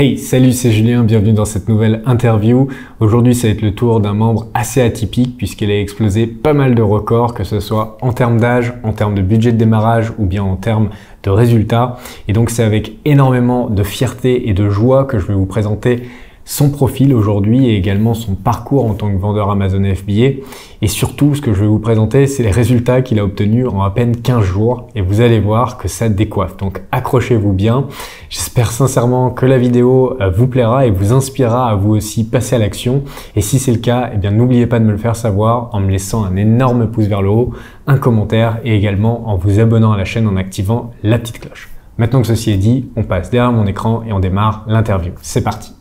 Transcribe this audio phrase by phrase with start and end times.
[0.00, 2.68] Hey, salut, c'est Julien, bienvenue dans cette nouvelle interview.
[3.00, 6.76] Aujourd'hui, ça va être le tour d'un membre assez atypique puisqu'il a explosé pas mal
[6.76, 10.26] de records, que ce soit en termes d'âge, en termes de budget de démarrage ou
[10.26, 10.90] bien en termes
[11.24, 11.96] de résultats.
[12.28, 16.04] Et donc, c'est avec énormément de fierté et de joie que je vais vous présenter
[16.48, 20.40] son profil aujourd'hui et également son parcours en tant que vendeur Amazon FBA.
[20.80, 23.82] Et surtout, ce que je vais vous présenter, c'est les résultats qu'il a obtenus en
[23.82, 24.86] à peine 15 jours.
[24.94, 26.56] Et vous allez voir que ça décoiffe.
[26.56, 27.86] Donc accrochez-vous bien.
[28.30, 32.56] J'espère sincèrement que la vidéo euh, vous plaira et vous inspirera à vous aussi passer
[32.56, 33.02] à l'action.
[33.36, 35.80] Et si c'est le cas, eh bien n'oubliez pas de me le faire savoir en
[35.80, 37.52] me laissant un énorme pouce vers le haut,
[37.86, 41.68] un commentaire et également en vous abonnant à la chaîne en activant la petite cloche.
[41.98, 45.12] Maintenant que ceci est dit, on passe derrière mon écran et on démarre l'interview.
[45.20, 45.77] C'est parti.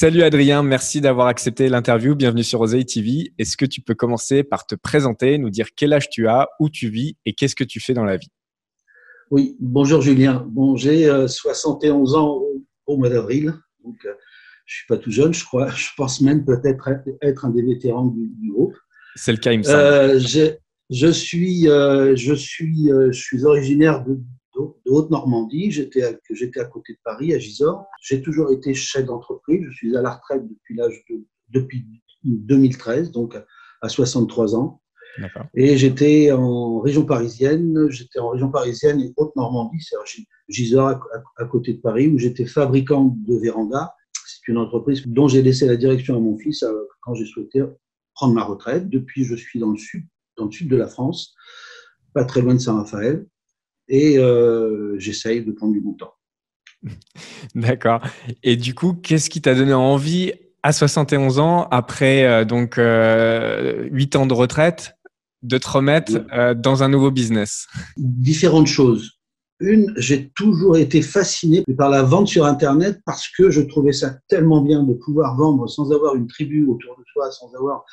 [0.00, 2.14] Salut Adrien, merci d'avoir accepté l'interview.
[2.14, 3.32] Bienvenue sur Oseille TV.
[3.36, 6.70] Est-ce que tu peux commencer par te présenter, nous dire quel âge tu as, où
[6.70, 8.30] tu vis et qu'est-ce que tu fais dans la vie?
[9.32, 10.46] Oui, bonjour Julien.
[10.50, 12.40] Bon, j'ai 71 euh, ans
[12.86, 14.12] au, mois d'avril, donc euh,
[14.66, 15.68] je suis pas tout jeune, je crois.
[15.70, 16.88] Je pense même peut-être
[17.20, 18.76] être un des vétérans du, groupe.
[19.16, 19.78] C'est le cas, il me semble.
[19.78, 24.20] Euh, je suis, je suis, je suis originaire de,
[24.86, 25.70] de Haute-Normandie.
[25.70, 27.86] J'étais à, j'étais à côté de Paris, à Gisors.
[28.00, 29.62] J'ai toujours été chef d'entreprise.
[29.68, 31.84] Je suis à la retraite depuis l'âge de, depuis
[32.24, 33.36] 2013, donc
[33.80, 34.80] à 63 ans.
[35.54, 37.88] Et j'étais en région parisienne.
[37.90, 39.96] J'étais en région parisienne et Haute-Normandie, c'est
[40.48, 41.00] Gisors
[41.36, 43.94] à, côté de Paris, où j'étais fabricant de véranda.
[44.26, 47.62] C'est une entreprise dont j'ai laissé la direction à mon fils euh, quand j'ai souhaité
[48.14, 48.88] prendre ma retraite.
[48.88, 51.34] Depuis, je suis dans le sud, dans le sud de la France,
[52.14, 53.26] pas très loin de Saint-Raphaël
[53.88, 56.14] et euh, j'essaye de prendre du bon temps.
[57.54, 58.00] D'accord.
[58.42, 63.88] Et du coup, qu'est-ce qui t'a donné envie à 71 ans, après euh, donc euh,
[63.90, 64.96] 8 ans de retraite,
[65.42, 67.66] de te remettre euh, dans un nouveau business?
[67.96, 69.12] Différentes choses.
[69.60, 74.16] Une, j'ai toujours été fasciné par la vente sur Internet parce que je trouvais ça
[74.28, 77.84] tellement bien de pouvoir vendre sans avoir une tribu autour de soi, sans avoir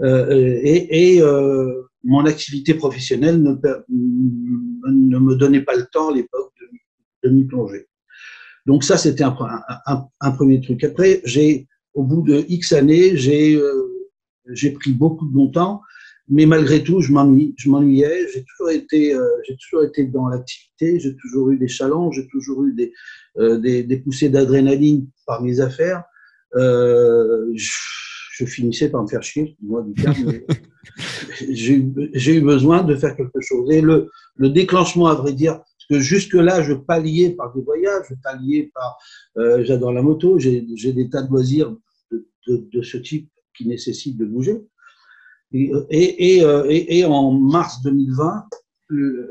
[0.00, 6.52] euh, et, et euh, mon activité professionnelle ne, me donnait pas le temps à l'époque
[7.22, 7.86] de, m'y plonger.
[8.66, 10.82] Donc ça, c'était un, premier truc.
[10.84, 15.82] Après, j'ai, au bout de X années, j'ai euh, pris beaucoup de mon temps,
[16.28, 18.26] mais malgré tout, je m'ennuyais.
[18.32, 20.98] J'ai toujours été, euh, j'ai toujours été dans l'activité.
[21.00, 22.92] J'ai toujours eu des challenges, j'ai toujours eu des,
[23.38, 26.02] euh, poussées d'adrénaline par mes affaires.
[28.32, 30.32] Je finissais par me faire chier, moi du terme.
[31.50, 33.70] j'ai eu besoin de faire quelque chose.
[33.70, 38.06] Et le, le déclenchement, à vrai dire, parce que jusque-là, je palliais par des voyages,
[38.08, 38.98] je palliais par.
[39.36, 41.76] Euh, J'adore la moto, j'ai des tas de loisirs
[42.46, 44.62] de, ce type qui nécessitent de bouger.
[45.52, 48.46] Et, euh, en mars 2020,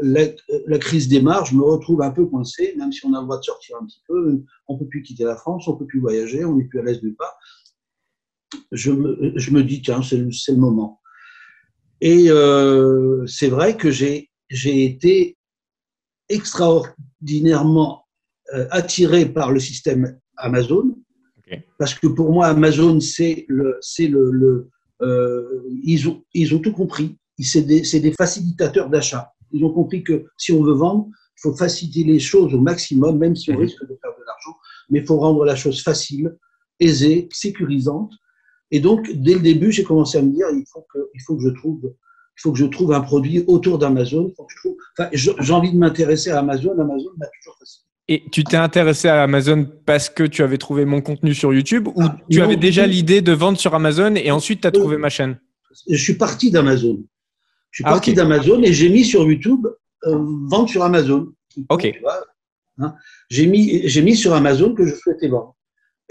[0.03, 3.40] la, crise démarre, je me retrouve un peu coincé, même si on a le droit
[3.40, 6.45] de sortir un petit peu, on peut plus quitter la France, on peut plus voyager,
[6.45, 7.35] on n'est plus à l'aise nulle part
[8.72, 11.01] je me, je me dis, tiens, c'est le, moment.
[12.01, 15.38] Et euh, c'est vrai que j'ai été
[16.29, 18.06] extraordinairement
[18.53, 20.95] euh, attiré par le système Amazon,
[21.40, 21.63] okay.
[21.78, 24.69] parce que pour moi, Amazon, c'est le, c'est le, le
[25.01, 27.17] euh, ils, ont, ils ont tout compris.
[27.40, 29.31] C'est des, des facilitateurs d'achat.
[29.51, 33.17] Ils ont compris que si on veut vendre, il faut faciliter les choses au maximum,
[33.17, 33.61] même si on mmh.
[33.61, 34.57] risque de faire de l'argent,
[34.90, 36.38] mais il faut rendre la chose facile,
[36.79, 38.13] aisée, sécurisante.
[38.72, 41.36] Et donc, dès le début, j'ai commencé à me dire, il faut que, il faut
[41.36, 44.34] que je trouve, il faut que je trouve un produit autour d'Amazon.
[44.38, 46.72] Enfin, j'ai envie de m'intéresser à Amazon.
[46.80, 47.86] Amazon m'a toujours fasciné.
[48.08, 51.88] Et tu t'es intéressé à Amazon parce que tu avais trouvé mon contenu sur YouTube
[51.88, 54.72] ou ah, tu non, avais déjà l'idée de vendre sur Amazon et ensuite tu as
[54.72, 55.40] trouvé ma chaîne?
[55.88, 57.00] Je suis parti d'Amazon.
[57.70, 58.18] Je suis ah, parti okay.
[58.18, 59.66] d'Amazon et j'ai mis sur YouTube
[60.06, 60.18] euh,
[60.50, 61.28] vendre sur Amazon.
[61.70, 61.94] Ok.
[62.80, 62.96] Hein
[63.30, 65.56] j'ai mis, j'ai mis sur Amazon que je souhaitais vendre.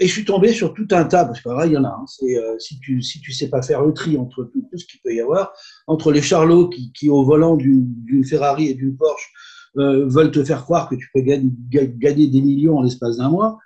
[0.01, 1.89] Et je suis tombé sur tout un tas, parce que là, il y en a.
[1.89, 4.83] Hein, c'est, euh, si tu si tu sais pas faire le tri entre tout, ce
[4.83, 5.53] qu'il peut y avoir,
[5.85, 9.31] entre les charlots qui, qui au volant d'une Ferrari et d'une Porsche
[9.77, 13.59] euh, veulent te faire croire que tu peux gagner, des millions en l'espace d'un mois.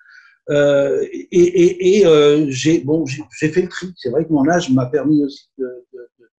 [0.50, 2.04] Euh, et
[2.50, 3.94] j'ai bon, fait le tri.
[3.96, 5.48] C'est vrai que mon âge m'a permis aussi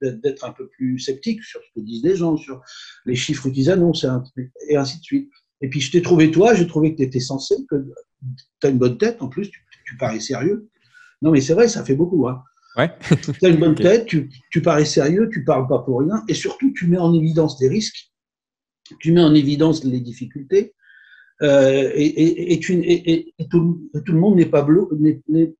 [0.03, 2.61] d'être un peu plus sceptique sur ce que disent les gens, sur
[3.07, 4.07] les chiffres qu'ils annoncent,
[4.69, 5.31] et ainsi de suite.
[5.63, 7.77] Et puis je t'ai trouvé toi, j'ai trouvé que tu étais censé, que
[8.61, 9.51] tu as une bonne tête en plus,
[9.87, 10.69] tu parais sérieux.
[11.23, 12.29] Non, mais c'est vrai, ça fait beaucoup.
[12.29, 12.43] Hein.
[12.77, 12.91] Ouais.
[13.09, 13.83] tu as une bonne okay.
[13.83, 17.15] tête, tu, tu parais sérieux, tu parles pas pour rien, et surtout, tu mets en
[17.15, 18.13] évidence des risques,
[19.01, 20.75] tu mets en évidence les difficultés,
[21.43, 24.89] euh, et, et, et, tu, et, tout, tout, le monde n'est pas bleu,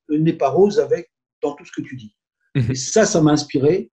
[0.09, 2.15] n'est pas rose avec dans tout ce que tu dis.
[2.55, 2.71] Mhm.
[2.71, 3.91] Et ça, ça m'a inspiré,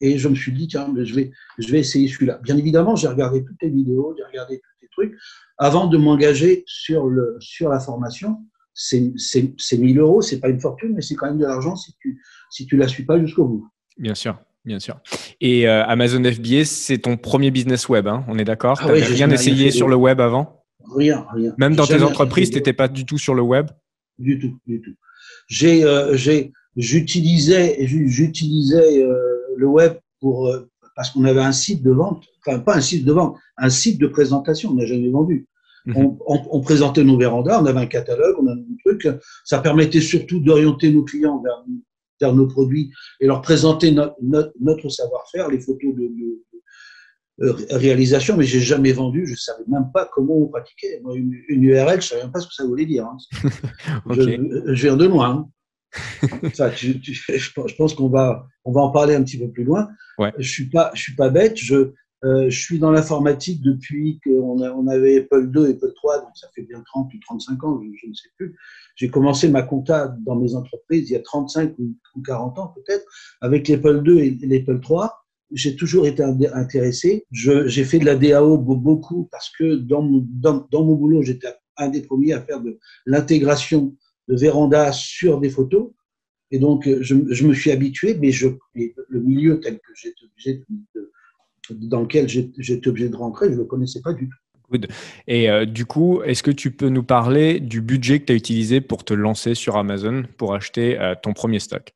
[0.00, 2.40] et je me suis dit, tiens, je vais, je vais essayer celui-là.
[2.42, 5.20] Bien évidemment, j'ai regardé toutes les vidéos, j'ai regardé tous les trucs,
[5.58, 10.92] avant de m'engager sur, le, sur la formation c'est 1000 euros, c'est pas une fortune,
[10.94, 13.68] mais c'est quand même de l'argent si tu si tu la suis pas jusqu'au bout.
[13.98, 14.38] Bien sûr.
[14.64, 14.98] Bien sûr.
[15.42, 18.78] Et euh, Amazon FBA, c'est ton premier business web, hein, on est d'accord?
[18.80, 20.64] Ah Tu n'avais rien essayé sur le web avant?
[20.96, 21.54] Rien, rien.
[21.58, 23.66] Même dans tes entreprises, tu n'étais pas du tout sur le web?
[24.18, 24.94] Du tout, du tout.
[25.48, 26.16] J'ai, euh,
[26.76, 29.18] j'utilisais, j'utilisais euh,
[29.56, 30.50] le web pour
[30.96, 34.00] parce qu'on avait un site de vente, enfin pas un site de vente, un site
[34.00, 34.70] de présentation.
[34.70, 35.46] On n'a jamais vendu.
[35.86, 36.16] Mhm.
[36.26, 39.08] On, présentait nos vérandas, on avait un catalogue, on avait un truc.
[39.44, 41.62] Ça permettait surtout d'orienter nos clients vers,
[42.20, 42.90] vers, nos produits
[43.20, 46.40] et leur présenter notre, savoir-faire, les photos de,
[47.70, 51.02] réalisation, mais j'ai jamais vendu, je savais même pas comment on pratiquait.
[51.14, 53.06] une, URL, je savais même pas ce que ça voulait dire.
[53.06, 53.16] Hein.
[54.10, 55.30] je, viens de loin.
[55.30, 55.50] Hein.
[56.52, 59.88] je pense qu'on va, on va en parler un petit peu plus loin.
[60.38, 61.56] Je suis pas, je suis pas bête.
[61.56, 61.92] Je,
[62.24, 66.30] euh, je suis dans l'informatique depuis qu'on on avait Apple 2 et Apple 3, donc
[66.34, 68.56] ça fait bien 30 ou 35 ans, je, ne sais plus.
[68.96, 73.04] J'ai commencé ma compta dans mes entreprises il y a 35 ou 40 ans peut-être,
[73.42, 75.20] avec l'Apple 2 et l'Apple 3.
[75.50, 77.26] J'ai toujours été intéressé.
[77.30, 82.32] J'ai fait de la DAO beaucoup parce que dans mon, boulot, j'étais un des premiers
[82.32, 83.94] à faire de l'intégration
[84.28, 85.90] de véranda sur des photos.
[86.50, 91.12] Et donc, je, me suis habitué, mais le milieu tel que j'étais obligé de,
[91.70, 94.36] dans lequel j'étais obligé de rentrer, je ne le connaissais pas du tout.
[95.28, 98.36] Et euh, du coup, est-ce que tu peux nous parler du budget que tu as
[98.36, 101.92] utilisé pour te lancer sur Amazon pour acheter euh, ton premier stock?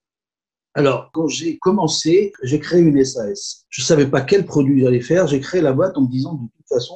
[0.75, 3.65] Alors, quand j'ai commencé, j'ai créé une SAS.
[3.69, 5.27] Je ne savais pas quel produit j'allais faire.
[5.27, 6.95] J'ai créé la boîte en me disant, de toute façon,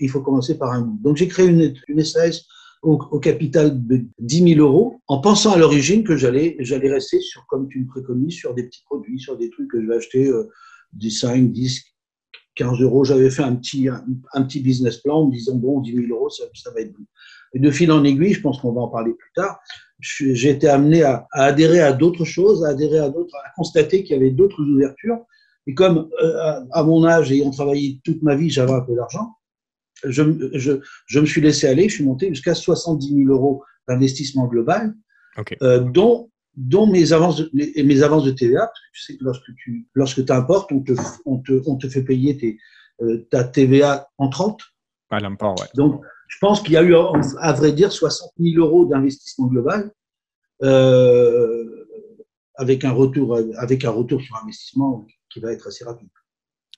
[0.00, 0.96] il faut commencer par un.
[1.02, 2.46] Donc, j'ai créé une, une SAS
[2.82, 7.46] au, capital de 10 000 euros, en pensant à l'origine que j'allais j'allais rester sur,
[7.46, 10.26] comme tu me préconises, sur des petits produits, sur des trucs que je vais acheter
[10.28, 10.48] euh,
[10.92, 11.80] des 5, 10,
[12.54, 15.94] 15 euros, j'avais fait un petit, un, petit business plan en me disant, bon, 10
[15.94, 17.04] 000 euros, ça, ça va être bon.
[17.54, 19.60] Et de fil en aiguille, je pense qu'on va en parler plus tard,
[20.00, 24.16] j'ai été amené à, adhérer à d'autres choses, à adhérer à d'autres, à constater qu'il
[24.16, 25.18] y avait d'autres ouvertures.
[25.66, 29.36] Et comme euh, à mon âge, ayant travaillé toute ma vie, j'avais un peu d'argent,
[30.04, 30.22] je,
[30.54, 30.72] je,
[31.06, 34.94] je, me suis laissé aller, je suis monté jusqu'à 70 000 euros d'investissement global,
[35.62, 37.50] euh, dont dont mes avances de,
[37.82, 40.92] mes avances de TVA, parce que tu sais que lorsque tu lorsque importes, on te,
[41.24, 42.58] on, te, on te fait payer tes,
[43.00, 44.60] euh, ta TVA en 30.
[45.10, 45.66] À l'import, ouais.
[45.74, 49.90] Donc, je pense qu'il y a eu, à vrai dire, 60 000 euros d'investissement global,
[50.62, 51.86] euh,
[52.56, 56.08] avec, un retour, avec un retour sur investissement qui va être assez rapide.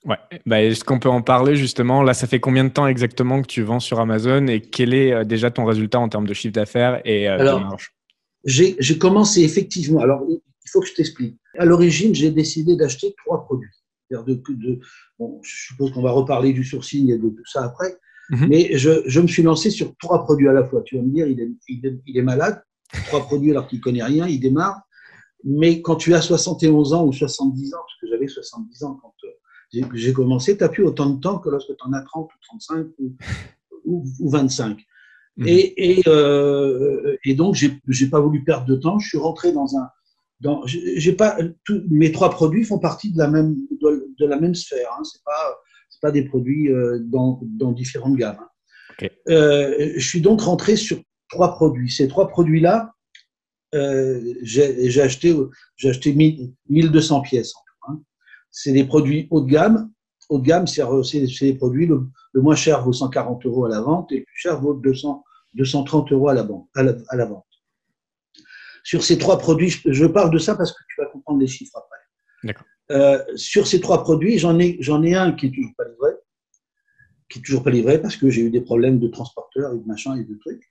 [0.05, 0.17] Ouais.
[0.45, 2.03] Bah, Est-ce qu'on peut en parler justement?
[2.03, 5.13] Là, ça fait combien de temps exactement que tu vends sur Amazon et quel est
[5.13, 7.95] euh, déjà ton résultat en termes de chiffre d'affaires et de marge?
[8.45, 10.01] J'ai commencé effectivement.
[10.01, 11.39] Alors, il faut que je t'explique.
[11.59, 13.71] À l'origine, j'ai décidé d'acheter trois produits.
[14.11, 14.79] De, de,
[15.19, 17.97] bon, je suppose qu'on va reparler du sourcing et de tout ça après.
[18.31, 18.47] Mhm.
[18.49, 20.83] Mais je, je, me suis lancé sur trois produits à la fois.
[20.83, 22.63] Tu vas me dire, il est, il est, malade.
[23.07, 24.83] Trois produits alors qu'il connaît rien, il démarre.
[25.43, 29.15] Mais quand tu as 71 ans ou 70 ans, parce que j'avais 70 ans quand
[29.25, 32.31] euh, j'ai commencé, tu n'as plus autant de temps que lorsque tu en as 30
[32.31, 33.17] ou 35 ou,
[33.85, 34.79] ou, ou 25.
[35.37, 35.49] Mhm.
[35.49, 38.99] Et, et, euh, et, donc, j'ai pas voulu perdre de temps.
[38.99, 39.89] Je suis rentré dans un.
[40.41, 44.55] Dans, j'ai pas, tous mes trois produits font partie de la même, de, la même
[44.55, 44.91] sphère.
[44.99, 45.05] Hein.
[45.05, 45.57] Ce pas,
[46.05, 48.37] pas des produits euh, dans, dans différentes gammes.
[48.39, 49.09] Hein.
[49.31, 51.01] Euh, je suis donc rentré sur
[51.31, 51.91] trois produits.
[51.91, 52.93] Ces trois produits-là,
[53.75, 55.35] euh, j'ai acheté,
[55.77, 56.15] j'ai acheté
[56.69, 57.93] 1200 pièces en tout.
[57.93, 58.03] Hein.
[58.51, 59.91] C'est des produits haut de gamme.
[60.35, 60.83] Haut de gamme, c'est
[61.41, 64.37] des produits, le, le moins cher vaut 140 euros à la vente et le plus
[64.37, 65.23] cher vaut 200,
[65.55, 67.47] 230 euros à la, à, la, vente.
[68.83, 71.77] Sur ces trois produits, je parle de ça parce que tu vas comprendre les chiffres
[71.77, 72.55] après.
[72.91, 76.11] Euh, sur ces trois produits, j'en ai, un qui est toujours pas livré,
[77.29, 79.87] qui est toujours pas livré parce que j'ai eu des problèmes de transporteur et de
[79.87, 80.69] machin et de trucs.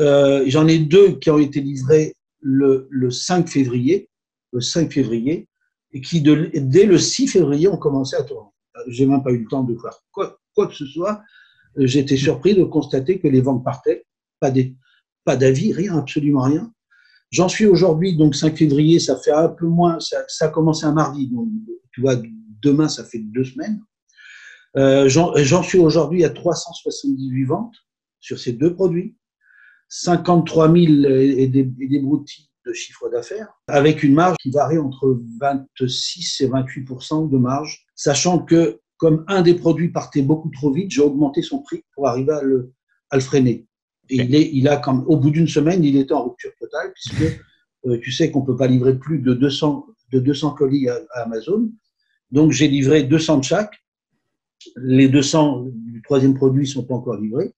[0.00, 4.10] Euh, j'en ai deux qui ont été livrés le, le 5 février,
[4.52, 5.48] le 5 février,
[5.92, 8.50] et qui dès le 6 février ont commencé à tourner.
[8.88, 11.22] J'ai même pas eu le temps de voir quoi, quoi que ce soit,
[11.78, 14.06] euh, j'étais surpris de constater que les ventes partaient,
[14.40, 14.52] pas
[15.24, 16.72] pas d'avis, rien, absolument rien.
[17.30, 20.92] J'en suis aujourd'hui, donc 5 février, ça fait un peu moins, ça, a commencé un
[20.92, 21.48] mardi, donc
[21.92, 22.16] tu vois,
[22.62, 23.80] demain, ça fait deux semaines.
[24.76, 27.76] Euh, j'en suis aujourd'hui à 378 ventes
[28.20, 29.16] sur ces deux produits,
[29.88, 35.18] 53 000 et des, et broutilles de chiffre d'affaires, avec une marge qui varie entre
[35.40, 40.90] 26 et 28% de marge, sachant que comme un des produits partait beaucoup trop vite,
[40.90, 42.72] j'ai augmenté son prix pour arriver à le,
[43.08, 43.66] à le freiner.
[44.10, 46.92] Et il, est, il a, comme, au bout d'une semaine, il était en rupture totale,
[46.92, 47.40] puisque
[47.86, 50.98] euh, tu sais qu'on ne peut pas livrer plus de 200, de 200 colis à,
[51.14, 51.70] Amazon.
[52.30, 53.74] Donc, j'ai livré 200 de chaque.
[54.76, 57.54] Les 200 du troisième produit ne sont pas encore livrés.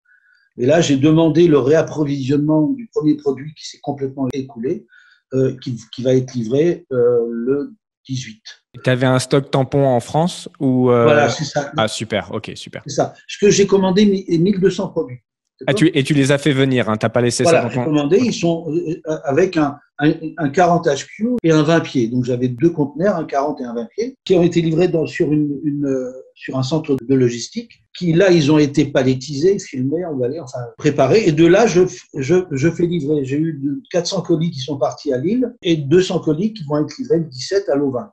[0.59, 4.87] Et là, j'ai demandé le réapprovisionnement du premier produit qui s'est complètement écoulé,
[5.35, 7.73] euh, qui, qui, va être livré euh, le
[8.09, 8.43] 18.
[8.85, 11.05] Tu avais un stock tampon en France ou euh...
[11.05, 11.73] Voilà, c'est ça.
[11.77, 12.83] Ah, super, ok, super.
[12.87, 13.15] C'est ça.
[13.27, 15.23] Ce que j'ai commandé 1200 produits.
[15.67, 17.69] Ah, tu, et tu les as fait venir, hein, tu n'as pas laissé voilà, ça
[17.69, 17.85] dans ton...
[17.85, 22.09] commandé, ils sont euh, avec un, un, un, 40 HQ et un 20 pieds.
[22.09, 25.07] Donc j'avais deux conteneurs, un 40 et un 20 pieds, qui ont été livrés dans,
[25.07, 29.59] sur, une, une, euh, sur un centre de logistique, qui là, ils ont été palettisés,
[29.59, 31.25] filmés, emballés, enfin préparés.
[31.27, 31.83] Et de là, je,
[32.15, 33.25] je, je fais livrer.
[33.25, 36.97] J'ai eu 400 colis qui sont partis à Lille et 200 colis qui vont être
[36.99, 38.11] livrés le 17 à Louvain.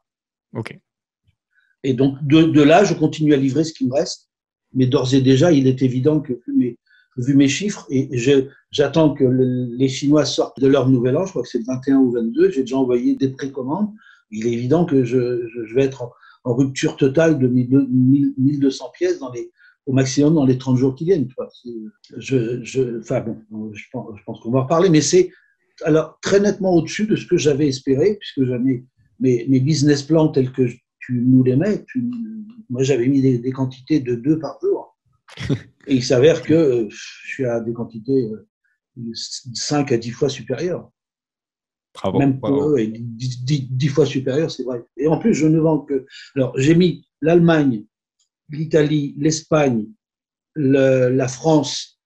[0.56, 0.78] OK.
[1.84, 4.30] Et donc de, de là, je continue à livrer ce qui me reste.
[4.74, 6.78] Mais d'ores et déjà, il est évident que mes,
[7.20, 8.10] vu mes chiffres, et
[8.72, 11.66] j'attends que le, les Chinois sortent de leur nouvel an, je crois que c'est le
[11.66, 13.90] 21 ou 22, j'ai déjà envoyé des précommandes.
[14.32, 16.12] Il est évident que je, vais être
[16.44, 19.20] en, rupture totale de 1200 pièces
[19.86, 21.28] au maximum dans les 30 jours qui viennent.
[22.18, 25.32] Je, enfin bon, je pense, qu'on va en reparler, mais c'est
[25.84, 28.84] alors très nettement au-dessus de ce que j'avais espéré, puisque j'avais
[29.20, 30.68] mes, business plans tels que
[31.00, 31.86] tu nous les mets,
[32.70, 34.89] moi j'avais mis des, des, quantités de deux par jour.
[35.88, 38.30] Et il s'avère que je suis à des quantités
[39.54, 40.90] 5 à 10 fois supérieures.
[41.94, 42.20] Bravo.
[42.20, 42.78] Même pour bravo.
[42.78, 44.84] eux, 10, 10, 10, fois supérieures, c'est vrai.
[44.98, 46.06] Et en plus, je ne vends que.
[46.36, 47.86] Alors, j'ai mis l'Allemagne,
[48.50, 49.88] l'Italie, l'Espagne,
[50.54, 52.00] le, la France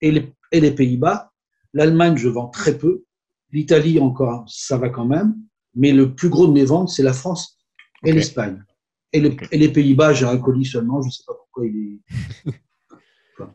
[0.00, 1.32] et les, et les Pays-Bas.
[1.74, 3.04] L'Allemagne, je vends très peu.
[3.52, 5.34] L'Italie, encore, ça va quand même.
[5.74, 7.58] Mais le plus gros de mes ventes, c'est la France
[8.02, 8.18] et okay.
[8.18, 8.64] l'Espagne.
[9.12, 9.46] Et, le, okay.
[9.52, 12.00] et, les Pays-Bas, j'ai un colis seulement, je ne sais pas pourquoi il
[12.46, 12.52] est.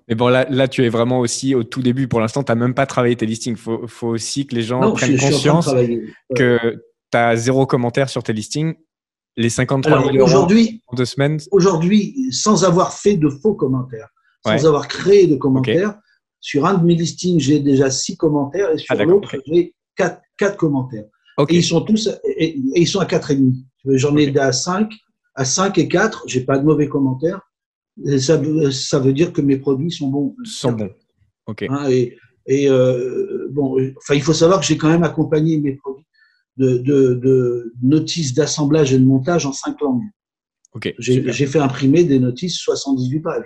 [0.08, 2.08] Mais bon, là, là, tu es vraiment aussi au tout début.
[2.08, 3.54] Pour l'instant, tu n'as même pas travaillé tes listings.
[3.54, 6.06] Il faut, faut, aussi que les gens non, prennent je, conscience ouais.
[6.36, 8.76] que tu as zéro commentaire sur tes listings.
[9.36, 10.48] Les 53 Alors, 000 euros
[10.88, 11.40] en deux semaines.
[11.52, 14.10] Aujourd'hui, sans avoir fait de faux commentaires,
[14.46, 16.00] sans avoir créé de commentaires, okay.
[16.40, 20.22] sur un de mes listings, j'ai déjà six commentaires et sur ah, l'autre, j'ai quatre,
[20.38, 21.06] quatre commentaires.
[21.38, 21.56] Okay.
[21.56, 22.08] Et ils sont tous
[22.38, 23.66] et, et ils sont à quatre et demi.
[23.86, 24.92] J'en ai à 5,
[25.36, 27.42] à 5 et 4, j'ai pas de mauvais commentaires.
[28.06, 30.36] Et ça, ça veut dire que mes produits sont bons.
[30.44, 30.92] Sont bons.
[31.48, 31.66] OK.
[31.70, 35.76] Hein, et et euh, bon, enfin, il faut savoir que j'ai quand même accompagné mes
[35.76, 36.06] produits
[36.58, 40.04] de, de, de notices d'assemblage et de montage en cinq langues.
[40.74, 40.94] OK.
[41.00, 43.46] J'ai fait imprimer des notices 78 pages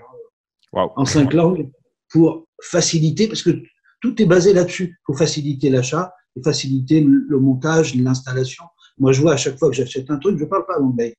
[0.74, 0.92] wow.
[0.96, 1.70] en cinq langues
[2.10, 3.62] pour faciliter, parce que
[4.02, 8.64] tout est basé là-dessus, pour faciliter l'achat et faciliter le montage, l'installation.
[8.98, 11.16] Moi, je vois à chaque fois que j'achète un truc, je parle pas anglais.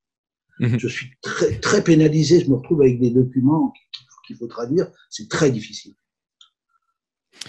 [0.60, 0.74] Mhm.
[0.74, 0.78] Mmh.
[0.78, 2.40] Je suis très, très pénalisé.
[2.40, 3.72] Je me retrouve avec des documents
[4.26, 4.86] qu'il faut traduire.
[5.10, 5.94] C'est très difficile.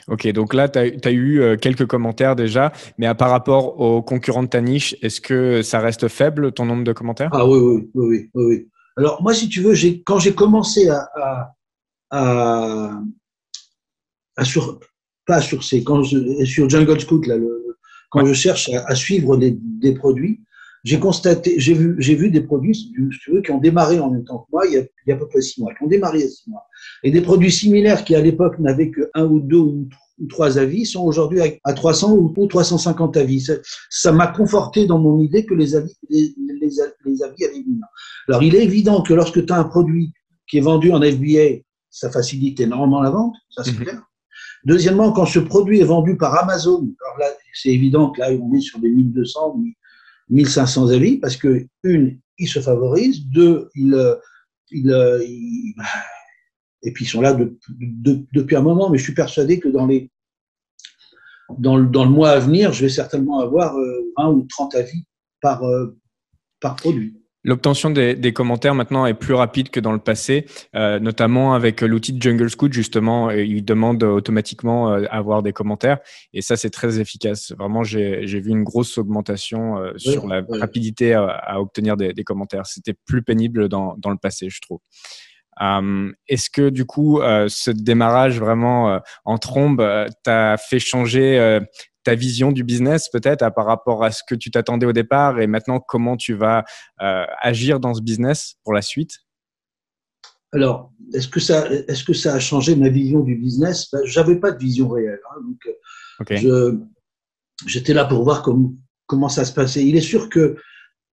[0.08, 3.80] Ok, donc là, tu as, as, eu euh, quelques commentaires déjà, mais à, par rapport
[3.80, 7.30] aux concurrents de ta niche, est-ce que ça reste faible, ton nombre de commentaires?
[7.34, 8.68] Ah oui, oui, oui, oui, oui.
[8.98, 9.74] Alors, moi, si tu veux,
[10.06, 11.56] quand j'ai commencé à, à,
[12.12, 13.02] à,
[14.36, 14.80] à, sur,
[15.26, 15.42] pas
[15.86, 17.78] quand je, sur Jungle Scout, là, le,
[18.10, 18.30] quand ouais.
[18.30, 20.42] je cherche à, suivre des, des produits,
[20.84, 24.10] j'ai constaté, j'ai vu, j'ai vu des produits, si tu veux, qui ont démarré en
[24.12, 25.74] même temps que moi, il y a, il y a à peu près six mois,
[25.74, 26.64] qui ont démarré il y a six mois.
[27.04, 29.88] Et des produits similaires qui, à l'époque, n'avaient que un ou deux ou,
[30.28, 33.46] trois avis, sont aujourd'hui à 300 ou, ou 350 avis.
[33.90, 36.70] Ça m'a conforté dans mon idée que les avis, les, les,
[37.06, 37.82] les avis avaient une
[38.28, 40.12] Alors, il est évident que lorsque tu as un produit
[40.50, 43.84] qui est vendu en FBA, ça facilite énormément la vente, ça c'est mm -hmm.
[43.84, 44.04] clair.
[44.66, 48.54] Deuxièmement, quand ce produit est vendu par Amazon, alors là, c'est évident que là, on
[48.54, 49.56] est sur des 1200,
[50.30, 54.18] 1500 avis parce que, une, ils se favorisent, deux, ils,
[54.72, 54.90] ils,
[55.28, 55.76] ils,
[56.84, 59.68] et puis ils sont là de, de, depuis un moment, mais je suis persuadé que
[59.70, 60.10] dans les
[61.58, 63.76] dans le, dans le mois à venir, je vais certainement avoir
[64.18, 65.04] 20 ou 30 avis
[65.42, 65.64] par,
[66.60, 67.19] par produit.
[67.46, 71.80] L'obtention des, des, commentaires maintenant est plus rapide que dans le passé, euh, notamment avec
[71.82, 76.00] l'outil de Jungle Scout, justement, il demande automatiquement euh, avoir des commentaires
[76.34, 77.54] et ça, c'est très efficace.
[77.58, 80.60] Vraiment, j'ai vu une grosse augmentation euh, oui, sur la oui.
[80.60, 82.66] rapidité à, à, obtenir des, des commentaires.
[82.66, 84.80] C'était plus pénible dans, dans, le passé, je trouve.
[85.62, 89.86] Euh, Est-ce que du coup, euh, ce démarrage vraiment euh, en trombe
[90.24, 91.60] t'a fait changer
[92.04, 95.48] ta vision du business peut-être par rapport à ce que tu t'attendais au départ et
[95.48, 96.64] maintenant comment tu vas
[97.02, 99.20] euh, agir dans ce business pour la suite?
[100.52, 103.88] Alors, est-ce que, ça, est que ça a changé ma vision du business?
[103.92, 105.20] Ben, J'avais pas de vision réelle.
[105.32, 105.76] Hein, donc,
[106.22, 106.72] okay.
[107.68, 108.76] j'étais là pour voir comme,
[109.06, 109.86] comment ça se passait.
[109.86, 110.56] Il est sûr que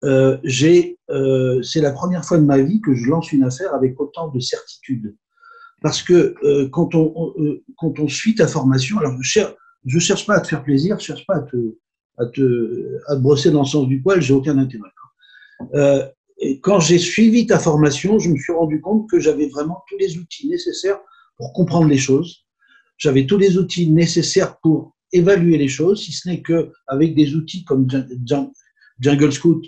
[0.05, 3.75] euh, j'ai, euh, c'est la première fois de ma vie que je lance une affaire
[3.75, 5.17] avec autant de certitude.
[5.81, 7.35] Parce que euh, quand, on,
[7.79, 11.07] quand on suit ta formation, alors cherche, je cherche pas à te faire plaisir, je
[11.07, 11.57] cherche pas à te,
[12.19, 14.89] à te, à te brosser dans le sens du poil, j'ai aucun intérêt.
[15.75, 16.07] Euh,
[16.63, 20.19] quand j'ai suivi ta formation, je me suis rendu compte que j'avais vraiment tous les
[20.19, 20.99] outils nécessaires
[21.37, 22.45] pour comprendre les choses,
[22.97, 27.35] j'avais tous les outils nécessaires pour évaluer les choses, si ce n'est que avec des
[27.35, 27.89] outils comme
[29.01, 29.65] Jungle Scout,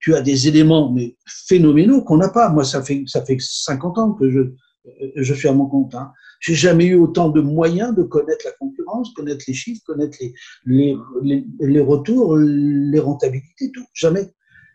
[0.00, 2.48] tu as des éléments mais phénoménaux qu'on n'a pas.
[2.48, 4.40] Moi, ça fait ça fait 50 ans que je
[5.16, 5.94] je suis à mon compte.
[5.94, 6.12] Hein.
[6.42, 10.34] J'ai jamais eu autant de moyens de connaître la concurrence, connaître les chiffres, connaître les
[10.66, 13.86] les, les, les retours, les rentabilités, tout.
[13.94, 14.28] Jamais.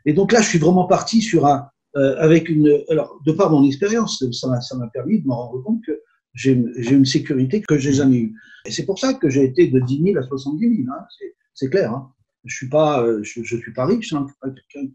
[0.06, 3.50] Et donc là, je suis vraiment parti sur un euh, avec une alors de par
[3.50, 6.00] mon expérience, ça m'a permis de me rendre compte que
[6.34, 8.36] j'ai une sécurité que j'ai jamais eue.
[8.66, 10.90] Et c'est pour ça que j'ai été de 10 000 à 70 000.
[10.90, 11.06] Hein.
[11.54, 11.92] C'est clair.
[11.92, 12.14] Hein.
[12.46, 14.14] Je suis pas, euh, je, je suis pas riche.
[14.14, 14.28] Hein.
[14.40, 14.92] Pas quelqu'un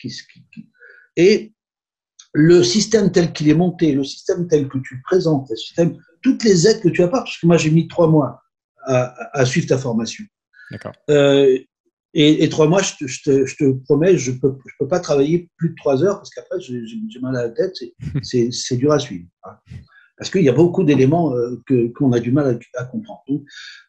[0.00, 0.68] qui, qui, qui,
[1.16, 1.52] Et
[2.32, 6.44] le système tel qu'il est monté, le système tel que tu présentes, le système, toutes
[6.44, 8.42] les aides que tu as pas, parce que moi j'ai mis trois mois
[8.86, 10.24] à, à, suivre ta formation.
[10.70, 10.92] D'accord.
[11.10, 11.58] Euh,
[12.12, 14.88] et, et, trois mois, je te, je te, je te promets, je peux, je peux
[14.88, 17.74] pas travailler plus de trois heures parce qu'après j'ai mal à la tête,
[18.22, 19.26] c'est dur à suivre.
[19.44, 19.56] Hein
[20.20, 21.62] parce qu'il y a beaucoup d'éléments euh,
[21.96, 23.22] qu'on a du mal à, à comprendre.
[23.26, 23.42] Donc,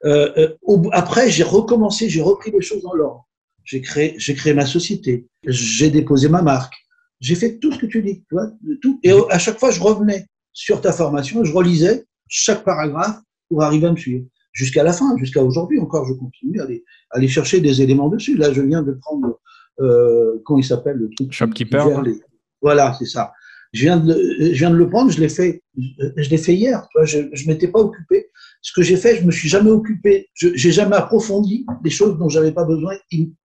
[0.06, 3.28] euh, euh, au, après, j'ai recommencé, j'ai repris les choses dans l'ordre.
[3.66, 6.74] J'ai créé, j'ai créé ma société, j'ai déposé ma marque,
[7.22, 8.52] j'ai fait tout ce que tu dis, tu vois,
[8.82, 9.00] tout.
[9.04, 13.88] Et à chaque fois, je revenais sur ta formation, je relisais chaque paragraphe pour arriver
[13.88, 14.26] à me suivre.
[14.54, 18.10] Jusqu'à la fin, jusqu'à aujourd'hui encore, je continue à aller, à aller chercher des éléments
[18.10, 18.36] dessus.
[18.36, 19.40] Là, je viens de prendre,
[19.80, 22.02] euh, comment il s'appelle le truc Shopkeeper.
[22.02, 22.20] Les...
[22.62, 23.32] Voilà, c'est ça.
[23.72, 26.86] Je viens, de, je viens de le prendre, je l'ai fait, je l'ai fait hier.
[26.92, 28.30] Tu vois, je ne m'étais pas occupé.
[28.62, 30.28] Ce que j'ai fait, je me suis jamais occupé.
[30.34, 32.96] Je n'ai jamais approfondi des choses dont j'avais pas besoin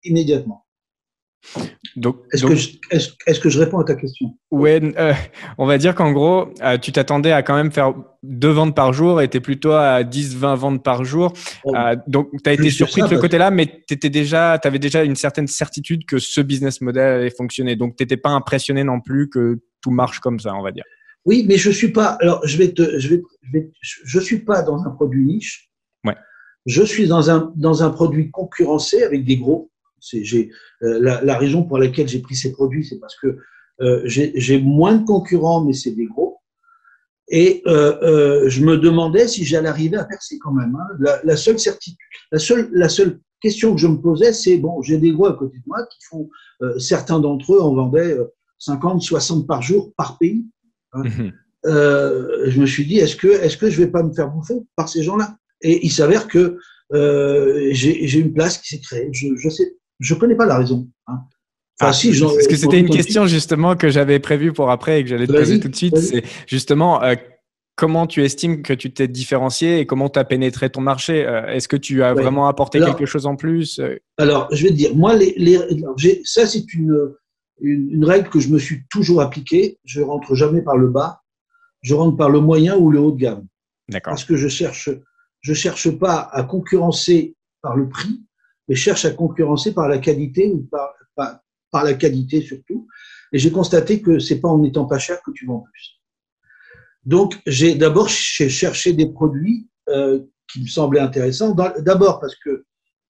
[0.03, 0.64] immédiatement.
[1.95, 4.37] Donc, est-ce que, je réponds à ta question?
[4.51, 5.13] Ouais, euh,
[5.57, 8.91] on va dire qu'en gros, euh, tu t'attendais à quand même faire deux ventes par
[8.91, 11.31] jour et tu es plutôt à 10-20 ventes par jour.
[11.63, 15.03] Oh, euh, donc, tu as été surpris de ce côté-là, mais tu déjà, avais déjà
[15.03, 17.77] une certaine certitude que ce business model allait fonctionner.
[17.77, 20.83] Donc, tu n'étais pas impressionné non plus que tout marche comme ça, on va dire.
[21.23, 22.17] Oui, mais je suis pas.
[22.21, 25.71] Alors, je vais te, je vais, je, vais, je suis pas dans un produit niche.
[26.03, 26.15] Ouais.
[26.65, 29.71] Je suis dans un dans un produit concurrencé avec des gros.
[29.99, 30.51] C'est j'ai
[30.83, 33.37] euh, la, la, raison pour laquelle j'ai pris ces produits, c'est parce que
[33.81, 36.39] euh, j'ai moins de concurrents, mais c'est des gros.
[37.27, 40.75] Et euh, euh, je me demandais si j'allais arriver à percer quand même.
[40.75, 40.95] Hein.
[40.99, 41.97] La, la, seule certitude,
[42.31, 45.33] la seule, la seule question que je me posais, c'est bon, j'ai des gros à
[45.33, 46.29] côté de moi qui font.
[46.77, 48.17] Certains d'entre eux en vendaient
[48.59, 50.45] 50, 60 par jour par pays.
[50.93, 51.03] Hein.
[51.65, 54.53] Euh, je me suis dit, est-ce que, est-ce que je vais pas me faire bouffer
[54.75, 55.35] par ces gens-là?
[55.61, 56.59] Et il s'avère que
[56.91, 59.09] j'ai une place qui s'est créée.
[59.11, 60.87] Je, je sais, je connais pas la raison.
[61.07, 61.19] Hein.
[61.79, 65.03] Enfin, ah, si, parce que c'était une question justement que j'avais prévue pour après et
[65.03, 65.97] que j'allais te poser tout de suite.
[65.97, 67.15] C'est justement euh,
[67.75, 71.25] comment tu estimes que tu t'es différencié et comment tu as pénétré ton marché.
[71.25, 72.21] Euh, est-ce que tu as ouais.
[72.21, 73.81] vraiment apporté alors, quelque chose en plus
[74.17, 77.13] Alors, je vais te dire, moi, les, les, ça c'est une
[77.61, 79.79] une, une, règle que je me suis toujours appliquée.
[79.85, 81.21] Je rentre jamais par le bas.
[81.81, 83.45] Je rentre par le moyen ou le haut de gamme.
[83.89, 84.11] D'accord.
[84.11, 84.89] Parce que je cherche,
[85.41, 88.24] je cherche pas à concurrencer par le prix,
[88.67, 91.39] mais cherche à concurrencer par la qualité ou par, par,
[91.71, 92.87] par la qualité surtout.
[93.31, 95.99] Et j'ai constaté que c'est pas en étant pas cher que tu vends plus.
[97.05, 101.53] Donc, j'ai d'abord cherché des produits euh, qui me semblaient intéressants.
[101.53, 102.63] D'abord parce que euh,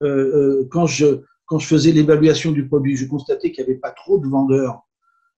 [0.03, 3.91] euh, quand je quand je faisais l'évaluation du produit, je constatais qu'il n'y avait pas
[3.91, 4.81] trop de vendeurs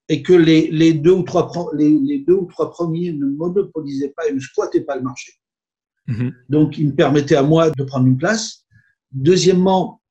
[0.08, 4.14] et que les, les, deux ou trois, les, les, deux ou trois premiers ne monopolisaient
[4.16, 5.34] pas et ne squattaient pas le marché.
[6.08, 6.30] Mmh.
[6.48, 8.66] Donc, ils me permettaient à moi de prendre une place.
[9.12, 10.02] Deuxièmement,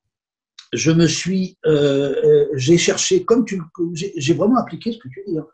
[0.77, 3.61] je me suis, euh, j'ai cherché, comme tu,
[3.95, 5.39] j'ai vraiment appliqué ce que tu dis.
[5.39, 5.47] Hein.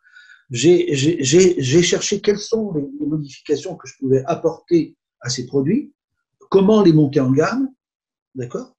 [0.51, 5.93] J'ai cherché quelles sont les, les modifications que je pouvais apporter à ces produits,
[6.51, 7.69] comment les monter en gamme,
[8.35, 8.75] d'accord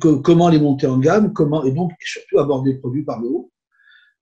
[0.00, 3.50] comment les monter en gamme, comment, et donc surtout aborder les produits par le haut.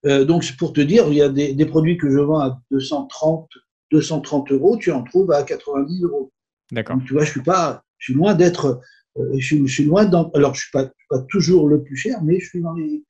[0.06, 2.60] Euh, donc, pour te dire, il y a des, des, produits que je vends à
[2.70, 3.48] 230,
[3.90, 6.30] 230 euros, tu en trouves à 90 euros.
[6.72, 6.98] D'accord.
[7.06, 8.80] Tu vois, je suis pas, je suis loin d'être, euh,
[9.16, 12.22] je, suis, je, suis loin dans, alors je suis pas, pas toujours le plus cher,
[12.22, 13.04] mais je suis dans les,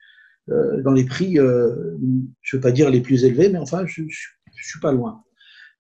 [0.50, 1.96] euh, dans les prix, euh,
[2.42, 5.22] je veux pas dire les plus élevés, mais enfin, je, je, je suis pas loin.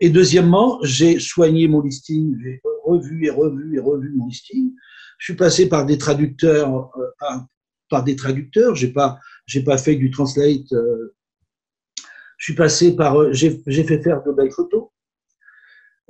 [0.00, 4.72] Et deuxièmement, j'ai soigné mon listing, j'ai revu et revu et revu mon listing.
[5.18, 7.38] Je suis passé par des traducteurs, euh,
[7.88, 8.74] par, des traducteurs.
[8.74, 10.72] J'ai pas, j'ai pas fait du translate.
[10.72, 11.14] Euh,
[12.38, 14.88] je suis passé par, euh, j'ai fait faire de belles photos.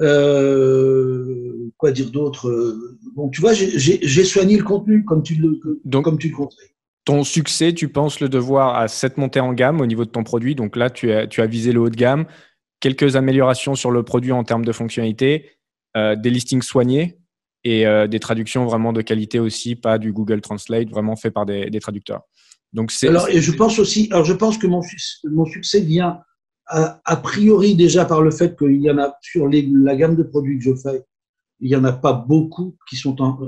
[0.01, 2.77] Euh, quoi dire d'autre
[3.15, 6.71] Bon, tu vois, j'ai soigné le contenu comme tu le, Donc, comme tu le conseilles.
[7.05, 10.25] Ton succès, tu penses le devoir à cette montée en gamme au niveau de ton
[10.25, 10.55] produit.
[10.55, 12.25] Donc là, tu as, tu as visé le haut de gamme,
[12.81, 15.51] quelques améliorations sur le produit en termes de fonctionnalité,
[15.97, 17.19] euh, des listings soignés
[17.63, 21.47] et euh, des traductions vraiment de qualité aussi, pas du Google Translate, vraiment fait par
[21.47, 22.23] des, des traducteurs.
[22.73, 23.09] Donc c'est.
[23.09, 24.81] Alors et je pense aussi, alors je pense que mon,
[25.25, 26.21] mon succès vient
[26.67, 30.17] a, a, priori déjà par le fait qu'il y en a sur les, la gamme
[30.17, 31.05] de produits que je fais,
[31.61, 33.39] il n'y en a pas beaucoup qui sont en,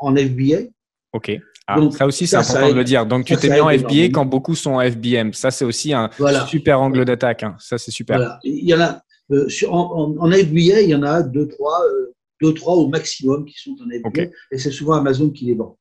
[0.00, 0.68] en, FBA.
[1.12, 1.32] Ok.
[1.66, 3.06] Ah, ça aussi, c'est important de le dire.
[3.06, 5.32] Donc, tu t'es mis en FBA quand beaucoup sont en FBM.
[5.32, 6.10] Ça, c'est aussi un
[6.48, 7.42] super angle d'attaque.
[7.44, 7.56] Hein.
[7.58, 8.16] Ça, c'est super.
[8.16, 8.38] Voilà.
[8.42, 9.02] Il y en a,
[9.32, 13.44] euh, en, en, FBA, il y en a deux, trois, euh, deux, trois au maximum
[13.44, 14.30] qui sont en FBA.
[14.50, 15.78] Et c'est souvent Amazon qui les vend.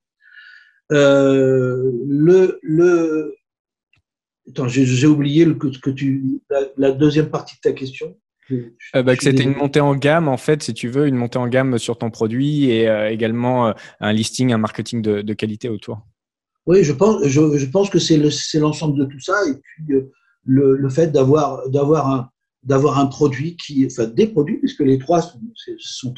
[0.91, 3.35] Euh, le, le...
[4.49, 6.41] Attends, j'ai oublié le, que, tu,
[6.77, 8.17] la, deuxième partie de ta question.
[8.51, 11.37] Euh, bah, que c'était une montée en gamme, en fait, si tu veux, une montée
[11.37, 15.69] en gamme sur ton produit et euh, également euh, un listing, un marketing de, qualité
[15.69, 16.01] autour.
[16.65, 19.95] Oui, je pense, je, je pense que c'est l'ensemble de tout ça et puis
[20.45, 21.61] le, le, fait d'avoir
[22.07, 22.29] un,
[22.63, 25.39] d'avoir un produit qui, enfin des produits, puisque les trois sont,
[25.77, 26.13] sont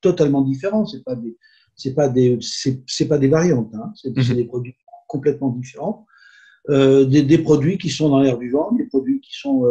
[0.00, 0.86] totalement différents.
[0.86, 1.36] C'est pas des,
[1.76, 3.72] c'est pas des, c'est pas des variantes.
[3.74, 3.92] Hein.
[3.94, 4.36] C'est mhm.
[4.36, 4.76] des produits
[5.08, 6.06] complètement différents.
[6.70, 9.66] Euh, des, des, produits qui sont dans l'air du vent, des produits qui sont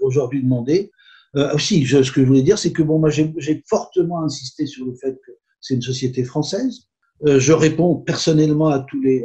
[0.00, 0.90] aujourd'hui demandés,
[1.36, 4.86] euh, aussi, ce que je voulais dire, c'est que bon, moi, j'ai fortement insisté sur
[4.86, 6.88] le fait que c'est une société française.
[7.26, 9.24] Euh, je réponds personnellement à, tous les,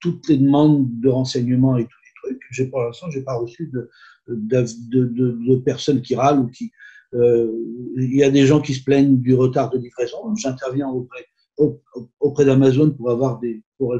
[0.00, 2.42] toutes les demandes de renseignements et tous les trucs.
[2.50, 3.88] J'ai pour l'instant, j'ai pas reçu de
[4.28, 6.72] de, de, de, personnes qui râlent ou qui.
[7.14, 7.52] Euh,
[7.96, 10.34] il y a des gens qui se plaignent du retard de livraison.
[10.34, 11.26] J'interviens auprès
[12.20, 13.94] auprès d'Amazon pour avoir des pour,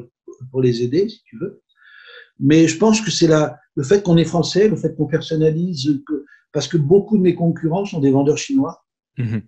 [0.51, 1.63] pour les aider, si tu veux.
[2.39, 6.25] Mais je pense que c'est le fait qu'on est français, le fait qu'on personnalise, que
[6.53, 8.85] parce que beaucoup de mes concurrents sont des vendeurs chinois.
[9.19, 9.43] Mhm.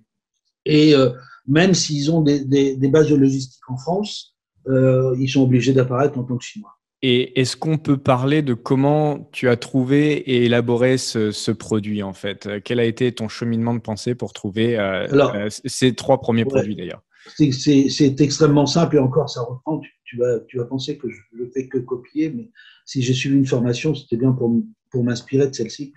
[0.67, 1.11] Et euh,
[1.47, 4.37] même s'ils ont des, bases de logistique en France,
[4.69, 6.75] euh, ils sont obligés d'apparaître en tant que chinois.
[7.01, 12.13] Et est-ce qu'on peut parler de comment tu as trouvé et élaboré ce, produit en
[12.13, 12.49] fait?
[12.65, 17.03] Quel a été ton cheminement de pensée pour trouver euh, ces trois premiers produits d'ailleurs?
[17.37, 19.79] C'est extrêmement simple et encore ça reprend.
[19.79, 22.51] Tu, vas, tu vas penser que je ne fais que copier, mais
[22.85, 25.93] si j'ai suivi une formation, c'était bien pour, pour m'inspirer de celle-ci.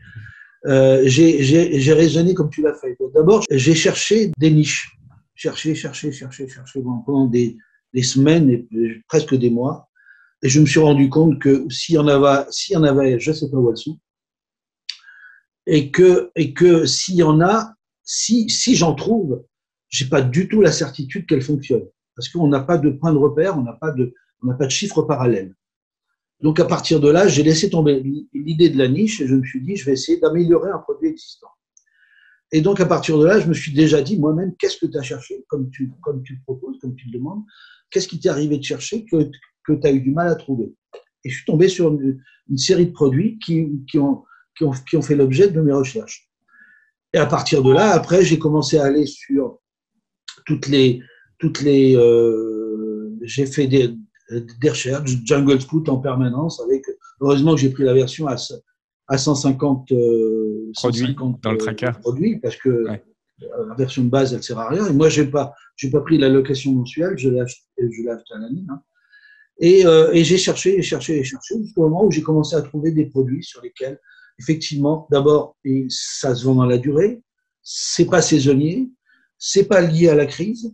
[0.65, 2.97] Euh, j'ai raisonné comme tu l'as fait.
[3.13, 4.91] D'abord, j'ai cherché des niches.
[5.36, 7.58] Cherché, cherché, cherché, cherché pendant des,
[7.93, 8.67] des, semaines et
[9.08, 9.89] presque des mois.
[10.43, 13.32] Et je me suis rendu compte que s'il y en avait, y en avait, je
[13.32, 14.00] sais pas où elles sont,
[15.65, 19.43] et que, et que s'il y en a, si, si j'en trouve,
[19.89, 21.88] j'ai pas du tout la certitude qu'elles fonctionnent.
[22.15, 24.65] Parce qu'on n'a pas de point de repère, on n'a pas de, on n'a pas
[24.65, 25.56] de chiffre parallèle.
[26.41, 29.43] Donc à partir de là, j'ai laissé tomber l'idée de la niche et je me
[29.43, 31.50] suis dit, je vais essayer d'améliorer un produit existant.
[32.52, 34.97] Et donc à partir de là, je me suis déjà dit moi-même, qu'est-ce que tu
[34.97, 37.43] as cherché, comme tu, comme tu le proposes, comme tu le demandes,
[37.89, 39.30] qu'est-ce qui t'est arrivé de chercher que,
[39.65, 40.74] que tu as eu du mal à trouver?
[41.24, 42.19] Et je suis tombé sur une,
[42.58, 43.62] série de produits qui,
[44.00, 44.26] ont,
[44.58, 46.30] qui, ont, qui ont fait l'objet de mes recherches.
[47.13, 49.60] Et à partir de là, après, j'ai commencé à aller sur
[50.45, 51.02] toutes les,
[51.41, 53.95] toutes les, euh, j'ai fait des,
[54.62, 56.62] des recherches, Jungle Scout en permanence.
[56.62, 56.86] Avec,
[57.19, 58.36] heureusement que j'ai pris la version à,
[59.08, 61.88] à 150, euh, produits dans le tracker.
[61.88, 62.95] Euh, produits, parce que euh,
[63.41, 64.86] la version de base, elle sert à rien.
[64.86, 68.10] Et moi, j'ai pas, j'ai pas pris la location mensuelle, je l'ai acheté, je l'ai
[68.10, 68.67] acheté à la mine.
[68.69, 68.82] Hein.
[69.60, 69.82] Et,
[70.13, 73.06] et j'ai cherché, et cherché, et cherché, jusqu'au moment où j'ai commencé à trouver des
[73.06, 73.99] produits sur lesquels,
[74.39, 75.56] effectivement, d'abord,
[75.88, 77.21] ça se vend dans la durée,
[77.62, 78.89] c'est pas saisonnier,
[79.38, 80.73] c'est pas lié à la crise,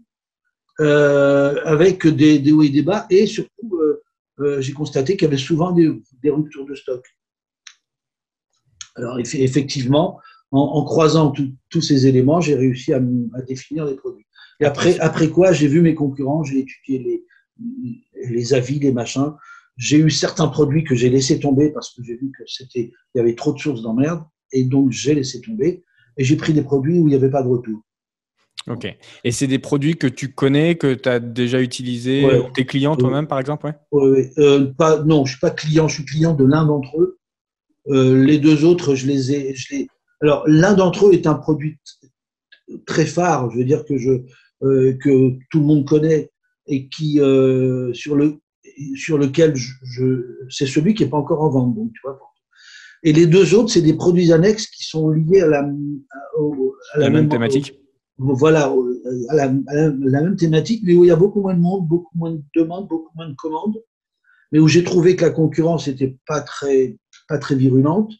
[0.80, 4.04] euh, avec des, des, hauts et des bas, et surtout, euh,
[4.40, 5.90] euh, j'ai constaté qu'il y avait souvent des,
[6.22, 7.04] des, ruptures de stock.
[8.96, 10.20] Alors, effectivement,
[10.52, 11.34] en, en croisant
[11.70, 14.26] tous ces éléments, j'ai réussi à, à, définir les produits.
[14.60, 17.26] Et après, après quoi, j'ai vu mes concurrents, j'ai étudié les,
[18.30, 19.34] les avis, les machins.
[19.78, 23.18] J'ai eu certains produits que j'ai laissé tomber parce que j'ai vu que c'était, il
[23.18, 25.84] y avait trop de sources d'emmerde, et donc j'ai laissé tomber.
[26.18, 27.80] Et j'ai pris des produits où il n'y avait pas de retour.
[28.68, 28.86] Ok.
[29.24, 33.28] Et c'est des produits que tu connais, que tu as déjà utilisés, tes clients toi-même,
[33.28, 34.32] par exemple ouais?
[34.38, 37.18] euh, pas, Non, je ne suis pas client, je suis client de l'un d'entre eux.
[37.90, 39.56] Euh, les deux autres, je les ai.
[39.56, 39.88] Je les...
[40.22, 41.78] Alors, l'un d'entre eux est un produit
[42.86, 44.12] très phare, je veux dire que, je,
[44.64, 46.32] euh, que tout le monde connaît
[46.68, 47.22] et qui,
[47.94, 48.40] sur, le,
[48.96, 51.76] sur lequel je, c'est celui qui n'est pas encore en vente.
[51.76, 52.20] Donc, tu vois,
[53.04, 55.60] et les deux autres, c'est des produits annexes qui sont liés à la,
[56.94, 57.74] à, la, même thématique
[58.18, 58.74] voilà,
[59.30, 62.32] à la, même thématique, mais où il y a beaucoup moins de monde, beaucoup moins
[62.32, 63.82] de demandes, beaucoup moins de commandes,
[64.52, 68.12] mais où j'ai trouvé que la concurrence n'était pas très, pas très virulente,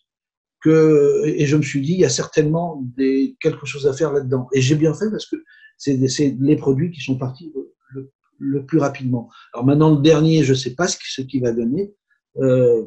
[0.62, 4.12] que, et je me suis dit, il y a certainement des, quelque chose à faire
[4.12, 4.48] là-dedans.
[4.54, 5.36] Et j'ai bien fait parce que
[5.78, 7.52] c'est les produits qui sont partis
[8.40, 9.30] le, plus rapidement.
[9.54, 11.94] Alors maintenant, le dernier, je ne sais pas ce, ce qu'il va donner.
[12.38, 12.86] Euh,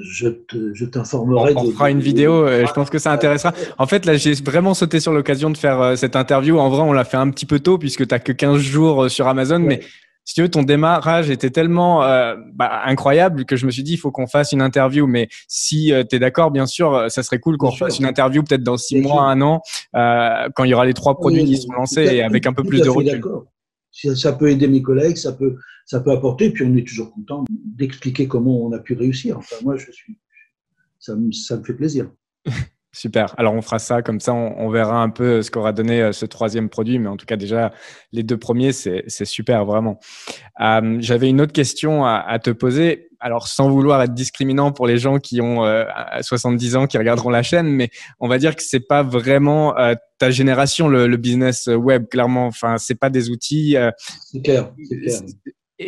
[0.00, 1.54] je t'informerai.
[1.56, 3.52] On, fera une vidéo, euh, je pense que ça intéressera.
[3.78, 6.58] En fait, là, j'ai vraiment sauté sur l'occasion de faire euh, cette interview.
[6.58, 9.04] En vrai, on l'a fait un petit peu tôt puisque tu n'as que 15 jours
[9.04, 9.80] euh, sur Amazon, mais
[10.24, 13.94] si tu veux, ton démarrage était tellement euh, bah, incroyable que je me suis dit,
[13.94, 15.06] il faut qu'on fasse une interview.
[15.06, 18.06] Mais si euh, tu es d'accord, bien sûr, euh, ça serait cool qu'on fasse une
[18.06, 21.56] interview peut-être dans six mois, un an, quand il y aura les trois produits qui
[21.56, 23.20] seront lancés et avec un peu plus de recul.
[23.92, 26.50] Ça peut aider mes collègues, ça peut, ça peut apporter.
[26.50, 29.38] Puis on est toujours content d'expliquer comment on a pu réussir.
[29.38, 30.18] Enfin, moi, je suis,
[30.98, 32.10] ça ça me fait plaisir.
[32.94, 33.34] Super.
[33.38, 36.26] Alors on fera ça comme ça, on, verra un peu ce qu'aura donné euh, ce
[36.26, 37.72] troisième produit, mais en tout cas déjà
[38.12, 39.98] les deux premiers, c'est super vraiment.
[40.60, 43.08] Euh, j'avais une autre question à, te poser.
[43.22, 45.64] Alors sans vouloir être discriminant pour les gens qui ont
[46.20, 49.74] 70 euh, ans qui regarderont la chaîne, mais on va dire que c'est pas vraiment
[50.18, 52.46] ta génération le, le, business web clairement.
[52.46, 53.76] Enfin c'est pas des outils.
[54.32, 54.72] c'est clair.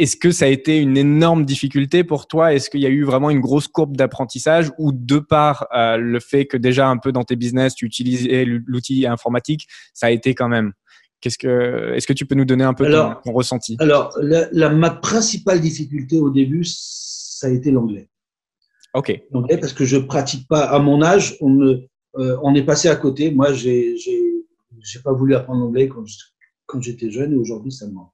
[0.01, 2.53] Est-ce que ça a été une énorme difficulté pour toi?
[2.55, 6.21] Est-ce qu'il y a eu vraiment une grosse courbe d'apprentissage ou de par euh, le
[6.21, 10.35] fait que déjà un peu dans tes business tu utilisais l'outil informatique, ça a été
[10.35, 10.73] quand même?
[11.21, 13.77] Qu'est-ce que est-ce que tu peux nous donner un peu ton, ressenti?
[13.79, 16.65] Alors la, ma principale difficulté au début,
[17.45, 18.09] ça a été l'anglais.
[18.95, 19.23] Ok.
[19.31, 22.97] L'anglais parce que je pratique pas à mon âge, on euh, on est passé à
[22.97, 23.31] côté.
[23.31, 26.05] Moi, j'ai j'ai pas voulu apprendre l'anglais quand
[26.67, 28.13] quand j'étais jeune et aujourd'hui ça me manque.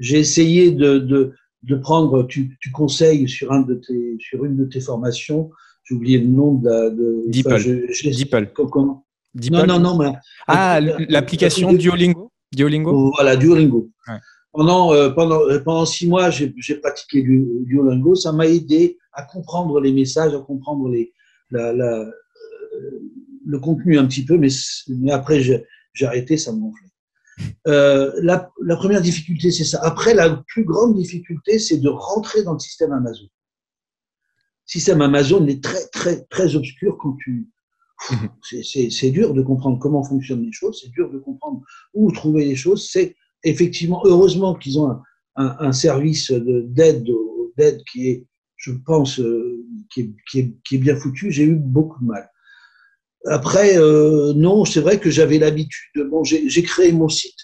[0.00, 4.56] J'ai essayé de, de, de, prendre, tu, tu conseilles sur, un de tes, sur une
[4.56, 5.52] de tes formations,
[5.84, 6.90] j'ai oublié le nom de la.
[6.90, 8.50] De, Deeple.
[8.52, 9.06] Comment
[9.52, 9.96] Non, non, non.
[9.96, 10.12] Mais,
[10.48, 13.90] ah, l'application Duolingo Duolingo Voilà, Duolingo.
[14.08, 14.18] Ouais.
[14.54, 18.14] Pendant, euh, pendant, euh, pendant six mois, j'ai pratiqué du Duolingo.
[18.14, 21.12] Ça m'a aidé à comprendre les messages, à comprendre les,
[21.50, 23.00] la, la, euh,
[23.44, 24.48] le contenu un petit peu, mais,
[24.88, 26.86] mais après, j'ai arrêté, ça me gonflait.
[27.66, 29.80] La, la, première difficulté, c'est ça.
[29.82, 33.24] Après, la plus grande difficulté, c'est de rentrer dans le système Amazon.
[33.24, 37.50] Le système Amazon est très, très, très obscur quand tu.
[38.10, 38.28] Mhm.
[38.90, 41.62] C'est dur de comprendre comment fonctionnent les choses, c'est dur de comprendre
[41.92, 42.88] où trouver les choses.
[42.88, 45.00] C'est effectivement, heureusement qu'ils ont
[45.36, 47.06] un, service d'aide
[47.90, 48.26] qui est,
[48.56, 51.30] je pense, euh, qui est, bien foutu.
[51.30, 52.30] J'ai eu beaucoup de mal.
[53.26, 56.08] Après, euh, non, c'est vrai que j'avais l'habitude.
[56.10, 57.38] Bon, j'ai créé mon site.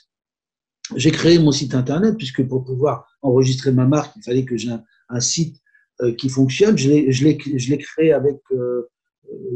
[0.96, 4.70] J'ai créé mon site internet puisque pour pouvoir enregistrer ma marque, il fallait que j'ai
[5.08, 5.56] un, site
[6.00, 6.76] euh, qui fonctionne.
[6.76, 8.38] Je l'ai créé avec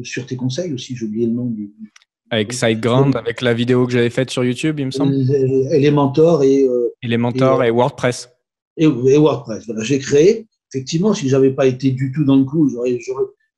[0.03, 0.97] sur tes conseils aussi.
[0.97, 1.73] J'ai oublié le nom du.
[2.31, 5.15] Avec SiteGround, avec la vidéo que j'avais faite sur YouTube, il me semble.
[5.73, 6.67] Elementor et.
[7.03, 8.31] Elementor et, WordPress.
[8.77, 9.67] Et, WordPress.
[9.67, 10.47] Voilà, j'ai créé.
[10.73, 12.69] Effectivement, si j'avais pas été du tout dans le coup,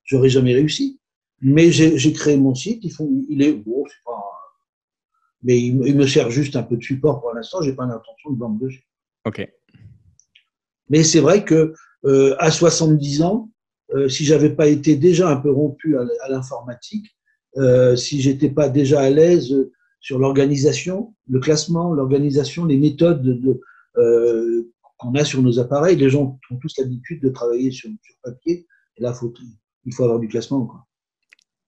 [0.03, 0.99] j'aurais jamais réussi.
[1.41, 2.83] Mais j'ai créé mon site.
[2.83, 4.23] Il, faut, il est bon, c'est pas.
[5.43, 7.61] Mais il, me sert juste un peu de support pour l'instant.
[7.61, 8.87] J'ai pas l'intention de vendre dessus.
[9.25, 9.47] Ok.
[10.89, 11.73] Mais c'est vrai que
[12.05, 13.49] euh, à 70 ans,
[13.93, 17.16] euh, si j'avais pas été déjà un peu rompu à, l'informatique,
[17.57, 19.55] euh, si j'étais pas déjà à l'aise
[19.99, 23.61] sur l'organisation, le classement, l'organisation, les méthodes de,
[23.97, 28.15] euh, qu'on a sur nos appareils, les gens ont tous l'habitude de travailler sur, sur
[28.23, 28.67] papier.
[28.97, 29.33] Et là, faut,
[29.85, 30.65] il faut avoir du classement.
[30.65, 30.87] Quoi.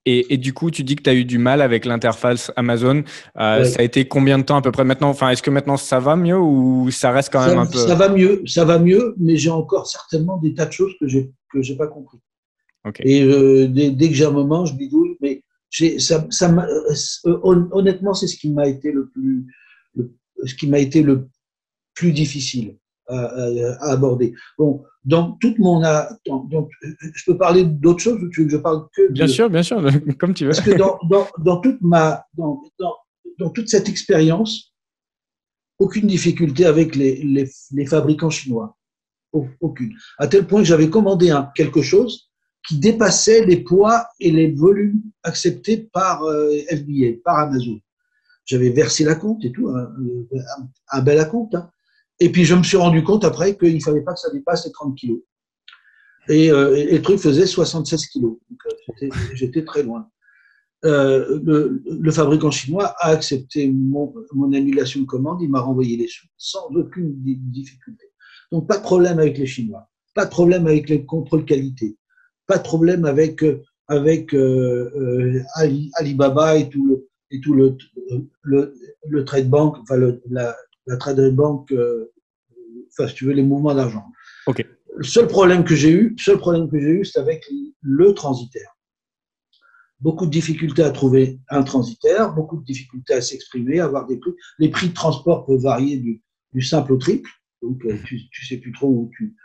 [0.06, 3.04] Et, du coup, tu dis que tu as eu du mal avec l'interface Amazon.
[3.40, 6.00] Euh, ça a été combien de temps à peu près maintenant Enfin, est-que maintenant ça
[6.00, 9.14] va mieux ou ça reste quand même un peu Ça va mieux, ça va mieux,
[9.20, 12.18] mais j'ai encore certainement des tas de choses que j'ai que j'ai pas compris.
[13.02, 16.68] Et euh, dès, que j'ai un moment, je bidouille, mais ça, ça
[17.26, 19.46] euh, honnêtement, c'est ce qui m'a été le plus,
[20.46, 21.28] ce qui m'a été le
[21.94, 22.78] plus difficile
[23.08, 24.34] à, aborder.
[24.58, 25.82] Bon, dans toute mon
[26.28, 26.70] donc
[27.02, 29.64] je peux parler d'autres choses ou tu veux que je parle que Bien sûr, bien
[29.64, 29.82] sûr,
[30.20, 30.52] comme tu veux.
[30.52, 32.62] Parce que dans, dans, dans toute ma dans,
[33.40, 34.74] dans, toute cette expérience,
[35.80, 38.78] aucune difficulté avec les, les, les, fabricants chinois,
[39.32, 39.94] aucune.
[40.18, 42.29] À tel point que j'avais commandé un, quelque chose
[42.68, 47.80] qui dépassait les poids et les volumes acceptés par euh, FBA, par Amazon.
[48.46, 49.88] J'avais versé la compte et tout, un,
[50.92, 51.56] un, bel acompte.
[51.56, 51.70] Hein.
[52.20, 54.66] Et puis je me suis rendu compte après qu'il ne fallait pas que ça dépasse
[54.66, 55.22] les 30 kilos.
[56.28, 58.38] Et, euh, et le truc faisait 76 kilos.
[58.50, 60.10] Donc euh, j'étais très loin.
[60.86, 65.98] Euh, le, le, fabricant chinois a accepté mon, mon annulation de commande, il m'a renvoyé
[65.98, 68.06] les sous sans aucune difficulté.
[68.52, 71.98] Donc pas de problème avec les Chinois, pas de problème avec les contrôles qualité,
[72.50, 73.46] pas de problème avec
[73.88, 75.42] avec euh, euh
[76.00, 77.78] Alibaba et tout le et tout le
[78.44, 78.74] le,
[79.08, 80.56] le trade bank, enfin le, la,
[80.90, 82.12] la Trade Bank, euh,
[82.92, 84.06] enfin, si tu veux, les mouvements d'argent.
[84.48, 84.66] Ok.
[84.96, 87.46] Le seul problème que j'ai eu, seul problème que j'ai eu, c'est avec
[87.82, 88.76] le transitaire.
[90.00, 94.18] Beaucoup de difficultés à trouver un transitaire, beaucoup de difficultés à s'exprimer, à avoir des
[94.18, 94.32] prix.
[94.58, 97.30] Les prix de transport peuvent varier du, simple au triple.
[97.62, 99.36] Donc, euh, tu, tu sais plus trop où tu,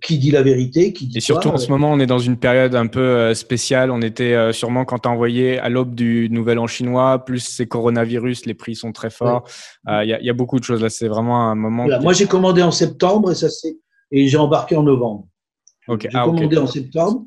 [0.00, 2.36] qui dit la vérité, qui dit Et surtout en ce moment, on est dans une
[2.36, 3.90] période un peu euh, spéciale.
[3.90, 7.40] On était euh, sûrement quand tu as envoyé à l'aube du Nouvel An chinois, plus
[7.40, 9.48] ces coronavirus, les prix sont très forts.
[9.86, 10.88] Il y, a beaucoup de choses là.
[10.88, 11.86] C'est vraiment un moment.
[12.00, 13.76] Moi, j'ai commandé en septembre et ça c'est
[14.10, 15.26] et j'ai embarqué en novembre.
[15.88, 16.08] Okay.
[16.10, 17.24] J'ai ah, commandé en septembre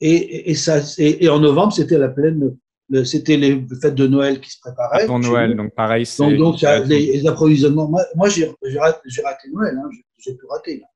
[0.00, 2.56] et, et, ça et, en novembre c'était la pleine.
[3.04, 5.02] C'était les fêtes de Noël qui se préparaient.
[5.02, 6.06] Avant Noël, donc pareil.
[6.18, 7.88] Donc, donc les, approvisionnements.
[7.88, 8.46] Moi, moi j'ai
[8.78, 10.78] raté, raté, Noël, hein, j'ai tout raté.
[10.78, 10.86] Là.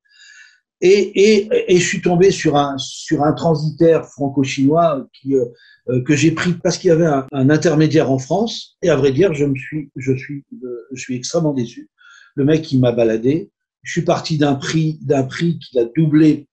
[0.83, 5.45] Et, et, et, je suis tombé sur un, sur un transitaire franco-chinois qui, euh,
[5.89, 8.79] euh, que j'ai pris parce qu'il y avait un, un, intermédiaire en France.
[8.83, 11.91] Et à vrai dire, je, me suis, je, suis, euh, je suis extrêmement déçu.
[12.35, 13.51] Le mec, il m'a baladé.
[13.83, 16.49] Je suis parti d'un prix, d'un prix qu'il a doublé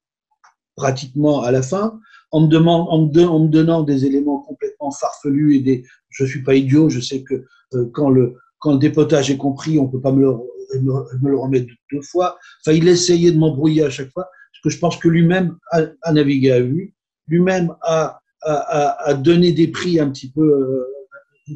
[0.75, 1.99] pratiquement à la fin,
[2.31, 5.85] en me, demande, en, me en me donnant des éléments complètement farfelus et des.
[6.09, 6.89] Je suis pas idiot.
[6.89, 7.45] Je sais que
[7.93, 10.31] quand le quand le dépotage est compris, on peut pas me le
[10.75, 12.37] me, le remettre deux fois.
[12.61, 16.11] Enfin, il essayait de m'embrouiller à chaque fois, parce que je pense que lui-même a,
[16.11, 16.93] navigué à vue,
[17.27, 21.55] lui-même a, a, a, donné des prix un petit peu euh,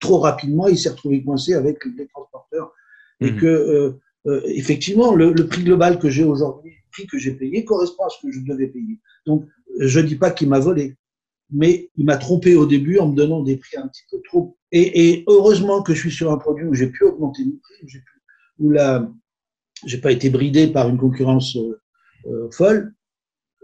[0.00, 0.68] trop rapidement.
[0.68, 2.72] Il s'est retrouvé coincé avec les transporteurs.
[3.20, 3.36] Et mmh.
[3.36, 7.32] que, euh, euh, effectivement, le, le, prix global que j'ai aujourd'hui, le prix que j'ai
[7.32, 8.98] payé, correspond à ce que je devais payer.
[9.26, 9.46] Donc,
[9.78, 10.96] je ne dis pas qu'il m'a volé,
[11.50, 14.56] mais il m'a trompé au début en me donnant des prix un petit peu trop.
[14.72, 17.86] Et, et heureusement que je suis sur un produit où j'ai pu augmenter mes prix,
[17.86, 18.13] j'ai pu
[18.58, 19.08] où là,
[19.86, 21.80] j'ai pas été bridé par une concurrence euh,
[22.26, 22.94] euh, folle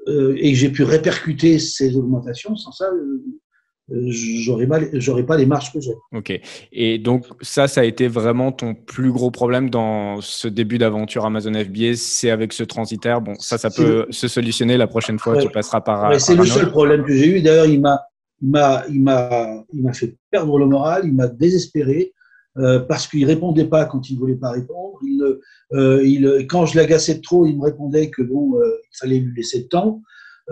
[0.08, 2.56] euh, et que j'ai pu répercuter ces augmentations.
[2.56, 2.90] Sans ça,
[3.88, 5.94] j'aurais j'aurais pas les marges que j'ai.
[6.14, 6.38] Ok.
[6.72, 11.24] Et donc ça, ça a été vraiment ton plus gros problème dans ce début d'aventure
[11.24, 13.20] Amazon FBA, c'est avec ce transitaire.
[13.20, 15.38] Bon, ça, ça peut se solutionner la prochaine fois.
[15.38, 16.20] tu passeras par.
[16.20, 17.42] c'est le seul problème que j'ai eu.
[17.42, 18.00] D'ailleurs, il m'a,
[18.42, 21.02] il m'a, il m'a, il m'a fait perdre le moral.
[21.04, 22.12] Il m'a désespéré.
[22.60, 24.98] Euh, parce qu'il répondait pas quand il voulait pas répondre.
[25.02, 25.22] Il,
[25.72, 29.34] euh, il, quand je l'agaçais trop, il me répondait que bon, euh, il fallait lui
[29.34, 30.02] laisser le temps.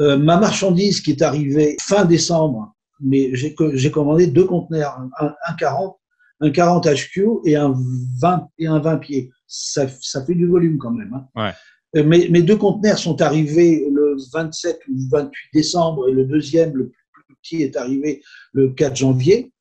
[0.00, 5.98] Ma marchandise qui est arrivée fin décembre, mais j'ai commandé deux conteneurs, un, un, 40,
[6.40, 7.74] un 40 HQ et un
[8.20, 9.32] 20 et un 20 pieds.
[9.48, 11.12] Ça, ça fait du volume quand même.
[11.34, 11.52] Hein.
[11.94, 12.04] Ouais.
[12.04, 16.92] Mes, mes, deux conteneurs sont arrivés le 27 ou 28 décembre et le deuxième, le
[17.12, 19.52] plus petit, est arrivé le 4 janvier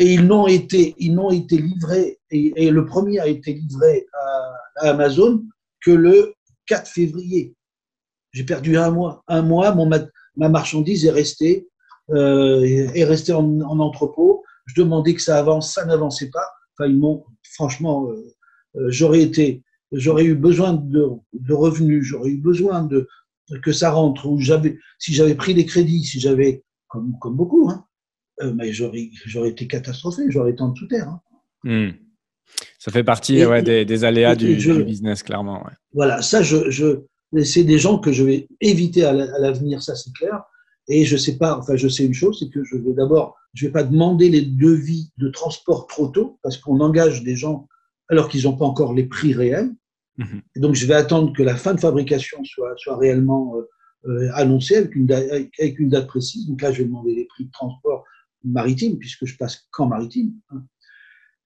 [0.00, 5.44] et ils n'ont été, été livrés, et, le premier a été livré à, Amazon
[5.84, 6.32] que le
[6.66, 7.54] 4 février.
[8.32, 9.22] J'ai perdu un mois.
[9.28, 11.68] Un mois, mon, ma, marchandise est restée,
[12.10, 14.42] euh, est restée en, entrepôt.
[14.64, 16.48] Je demandais que ça avance, ça n'avançait pas.
[16.72, 18.24] Enfin, ils m'ont, franchement, euh,
[18.76, 23.06] euh, j'aurais été, j'aurais eu besoin de, de revenus, j'aurais eu besoin de
[23.62, 24.26] que ça rentre.
[24.26, 24.40] Ou
[24.98, 27.84] si j'avais pris des crédits, si j'avais, comme, comme beaucoup, hein,
[28.42, 29.10] euh, mais j'aurais
[29.48, 31.08] été catastrophé, j'aurais été en dessous terre.
[31.08, 31.20] Hein.
[31.64, 31.90] Hmm.
[32.78, 35.62] Ça fait partie ouais, des, des, aléas du, business, clairement.
[35.64, 35.72] Ouais.
[35.92, 37.04] Voilà, ça, je, je
[37.44, 40.42] c'est des gens que je vais éviter à l'avenir, ça c'est clair.
[40.88, 43.66] Et je sais pas, enfin, je sais une chose, c'est que je vais d'abord, je
[43.66, 47.68] vais pas demander les devis de transport trop tôt, parce qu'on engage des gens
[48.08, 49.70] alors qu'ils n'ont pas encore les prix réels.
[50.18, 50.42] Mhm.
[50.56, 53.68] Et donc, je vais attendre que la fin de fabrication soit, soit réellement euh,
[54.08, 56.48] euh annoncée avec une, date, avec une date précise.
[56.48, 58.04] Donc là, je vais demander les prix de transport
[58.44, 60.32] maritime, puisque je passe qu'en maritime.
[60.50, 60.64] Hein.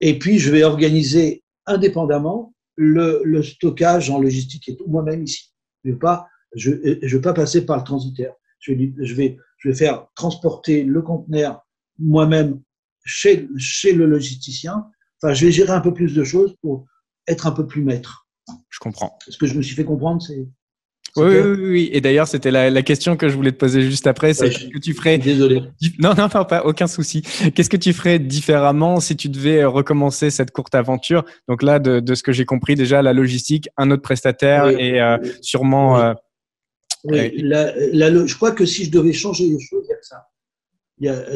[0.00, 5.52] Et puis, je vais organiser indépendamment le, le stockage en logistique et tout, moi-même ici.
[5.84, 6.70] Je ne vais, pas, je,
[7.02, 8.32] je vais pas passer par le transitaire.
[8.58, 11.64] Je vais, je vais, je vais faire transporter le conteneur
[11.98, 12.60] moi-même
[13.04, 14.86] chez, chez le logisticien.
[15.22, 16.86] Enfin, je vais gérer un peu plus de choses pour
[17.26, 18.26] être un peu plus maître.
[18.68, 19.18] Je comprends.
[19.28, 20.48] Ce que je me suis fait comprendre, c'est
[21.16, 24.06] oui, oui, oui, Et d'ailleurs, c'était la, la, question que je voulais te poser juste
[24.06, 24.34] après.
[24.34, 25.18] C'est ce que tu ferais.
[25.18, 25.62] Désolé.
[25.98, 27.22] Non, non, pas, pas aucun souci.
[27.54, 31.24] Qu'est-ce que tu ferais différemment si tu devais recommencer cette courte aventure?
[31.48, 35.00] Donc là, de, de ce que j'ai compris déjà, la logistique, un autre prestataire et
[35.00, 36.00] euh, sûrement.
[36.00, 36.14] Euh,
[37.04, 37.18] oui.
[37.18, 39.96] Euh, la, la, je crois que si je devais changer les choses, il n'y a
[39.96, 40.26] que ça.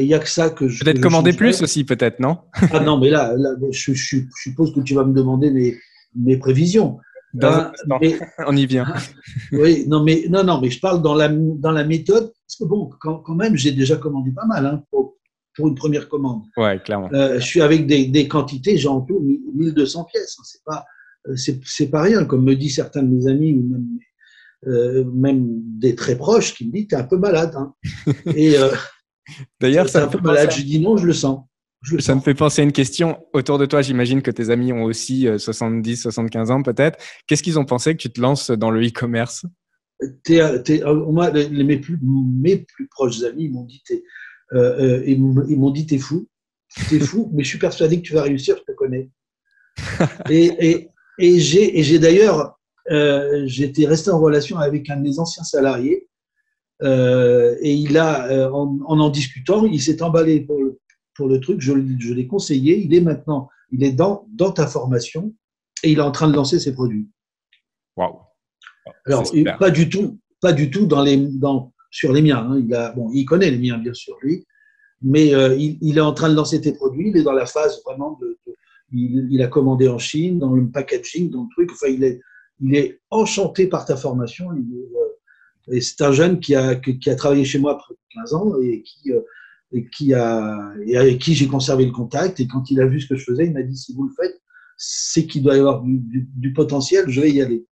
[0.01, 0.83] Il y a, que ça que je.
[0.83, 2.39] Peut-être commander plus aussi, peut-être, non?
[2.73, 5.77] Ah non, mais là, là je, je, je, suppose que tu vas me demander mes,
[6.17, 6.99] mes prévisions.
[7.35, 7.71] Dans,
[8.47, 8.87] on y vient.
[9.53, 12.33] oui, non, mais, non, non, mais je parle dans la, dans la méthode.
[12.47, 15.17] Parce que bon, quand, quand même, j'ai déjà commandé pas mal hein, pour,
[15.55, 16.43] pour, une première commande.
[16.57, 17.11] Ouais, clairement.
[17.13, 19.21] Euh, je suis avec des, des quantités, j'ai en tout
[19.55, 20.37] 1200 pièces.
[20.39, 20.85] Hein, c'est pas,
[21.29, 23.87] euh, c'est, pas rien, comme me disent certains de mes amis ou même,
[24.67, 25.47] euh, même
[25.79, 27.55] des très proches qui me disent T'es un peu malade.
[27.57, 27.75] Hein.
[28.35, 28.71] Et euh,
[29.61, 30.51] D'ailleurs, c'est un peu malade.
[30.51, 31.45] Je dis non, je le sens.
[32.01, 33.25] Ça me fait penser à une question.
[33.33, 36.99] Autour de toi, j'imagine que tes amis ont aussi 70, euh, 75 ans peut-être.
[37.27, 39.47] Qu'est-ce qu'ils ont pensé que tu te lances dans le e-commerce?
[40.31, 43.83] Euh, Moi, mes plus, mes plus proches amis m'ont dit
[44.55, 46.29] euh, ils m'ont dit t'es fou,
[46.89, 49.11] t'es fou, mais je suis persuadé que tu vas réussir, je te connais.
[50.31, 52.59] et et, et j'ai d'ailleurs
[52.91, 56.09] euh, j'étais resté en relation avec un de mes anciens salariés
[56.83, 60.68] euh, et il a, euh, en, en, discutant, il s'est emballé pour le,
[61.19, 61.61] pour le truc.
[61.61, 62.79] Je, je l'ai conseillé.
[62.79, 65.35] Il est maintenant, il est dans, dans ta formation
[65.83, 67.09] et il est en train de lancer ses produits.
[67.97, 68.21] Waouh.
[69.05, 69.25] Alors,
[69.59, 72.49] pas du tout, pas du tout dans les, dans, sur les miens.
[72.49, 72.63] Hein.
[72.65, 74.47] Il, a, bon, il connaît les miens, bien sûr, lui,
[75.03, 77.11] mais euh, il, il, est en train de lancer tes produits.
[77.11, 78.39] Il est dans la phase vraiment de.
[78.47, 78.55] de
[78.93, 81.71] il, il, a commandé en Chine, dans le packaging, dans le truc.
[81.73, 82.21] Enfin, il est,
[82.61, 84.51] il est enchanté par ta formation.
[84.55, 87.95] Il est, euh, et c'est un jeune qui a, qui a travaillé chez moi après
[88.15, 89.21] 15 ans et qui, euh,
[89.73, 92.41] et qui a, et avec qui j'ai conservé le contact.
[92.41, 94.13] Et quand il a vu ce que je faisais, il m'a dit si vous le
[94.15, 94.41] faites,
[94.77, 97.67] c'est qu'il doit y avoir du, du, du potentiel, je vais y aller.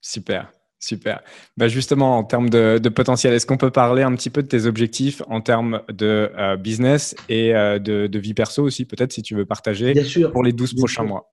[0.00, 0.52] Super.
[0.84, 1.22] Super.
[1.56, 4.48] Bah justement, en termes de, de potentiel, est-ce qu'on peut parler un petit peu de
[4.48, 9.12] tes objectifs en termes de euh, business et euh, de, de, vie perso aussi, peut-être
[9.12, 10.30] si tu veux partager Bien sûr.
[10.30, 11.08] pour les 12 Bien prochains sûr.
[11.08, 11.32] mois?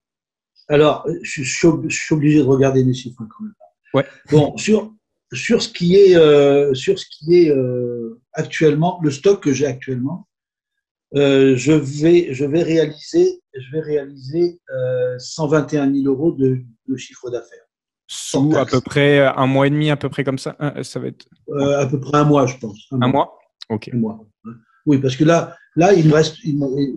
[0.69, 3.53] Alors, je, je, suis obligé de regarder les chiffres quand même.
[3.93, 4.05] Ouais.
[4.31, 4.93] Bon, sur,
[5.33, 9.65] sur ce qui est, euh, sur ce qui est euh, actuellement, le stock que j'ai
[9.65, 10.27] actuellement,
[11.15, 14.59] euh, je, vais, je vais réaliser, je vais réaliser
[15.17, 17.59] 121 000 euros de, de chiffre d'affaires.
[18.07, 21.07] Sous à peu près un mois et demi, à peu près comme ça Ça va
[21.07, 21.25] être
[21.79, 22.87] À peu près un mois, je pense.
[22.91, 23.11] Un, un mois.
[23.11, 23.89] mois, Ok.
[23.93, 24.19] Un mois.
[24.85, 26.37] Oui, parce que là, là il me reste.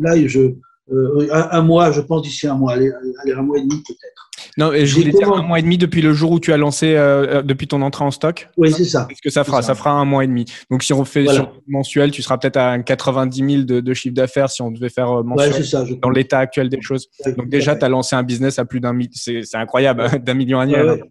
[0.00, 0.56] Là, je,
[0.90, 2.72] un, un, mois, je pense d'ici un mois.
[2.72, 2.90] Allez,
[3.22, 4.30] allez, un mois et demi peut-être.
[4.56, 6.94] Non, je voulais dire un mois et demi depuis le jour où tu as lancé,
[6.94, 8.48] euh, depuis ton entrée en stock.
[8.56, 9.06] Oui, c'est ça.
[9.08, 9.68] Qu'est-ce que ça fera ça.
[9.68, 9.74] ça.
[9.74, 10.44] fera un mois et demi.
[10.70, 11.40] Donc, si on fait voilà.
[11.40, 14.88] sur mensuel, tu seras peut-être à 90 000 de, de chiffre d'affaires si on devait
[14.88, 17.08] faire mensuel ouais, ça, dans l'état actuel des choses.
[17.36, 19.10] Donc, déjà, tu as lancé un business à plus d'un million.
[19.12, 20.86] C'est incroyable, d'un million annuel.
[20.86, 21.02] Ouais,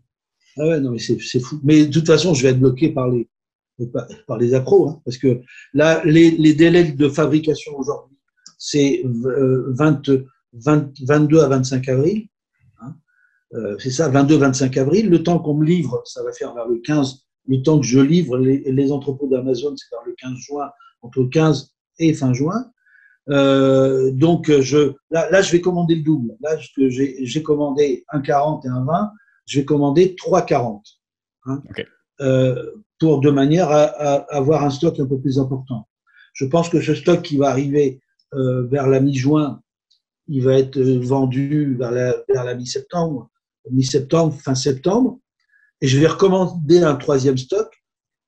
[0.57, 1.59] ah ouais, non, mais c'est fou.
[1.63, 3.27] Mais de toute façon, je vais être bloqué par les,
[4.27, 5.41] par les accros, hein, parce que
[5.73, 8.17] là, les, les délais de fabrication aujourd'hui,
[8.57, 10.01] c'est 20,
[10.53, 12.27] 20, 22 à 25 avril.
[13.53, 15.09] Euh, c'est ça, 22-25 avril.
[15.09, 17.25] Le temps qu'on me livre, ça va faire vers le 15.
[17.47, 20.69] Le temps que je livre les, les entrepôts d'Amazon, c'est vers le 15 juin,
[21.01, 22.71] entre le 15 et fin juin.
[23.29, 26.35] Euh, donc, je, là, là, je vais commander le double.
[26.41, 29.11] Là, j'ai commandé un 40 et un 20
[29.45, 30.81] je vais commander 3,40
[31.45, 31.85] hein, okay.
[32.21, 35.87] euh, pour de manière à, à, avoir un stock un peu plus important.
[36.33, 38.01] Je pense que ce stock qui va arriver
[38.33, 39.61] euh, vers la mi-juin,
[40.27, 43.29] il va être vendu vers la, vers la mi-septembre,
[43.71, 45.19] mi-septembre, fin septembre,
[45.81, 47.69] et je vais recommander un troisième stock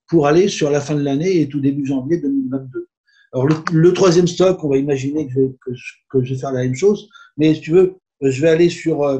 [0.08, 2.88] pour aller sur la fin de l'année et tout début janvier 2022.
[3.34, 5.72] Alors le, le, troisième stock, on va imaginer que je, vais, que,
[6.10, 9.04] que je vais faire la même chose, mais si tu veux, je vais aller sur
[9.04, 9.20] euh,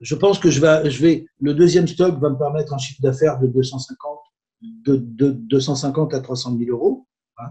[0.00, 3.00] je pense que je vais, je vais, le deuxième stock va me permettre un chiffre
[3.00, 4.18] d'affaires de 250,
[4.62, 7.06] de, de 250 à 300 000 euros.
[7.38, 7.50] Hein.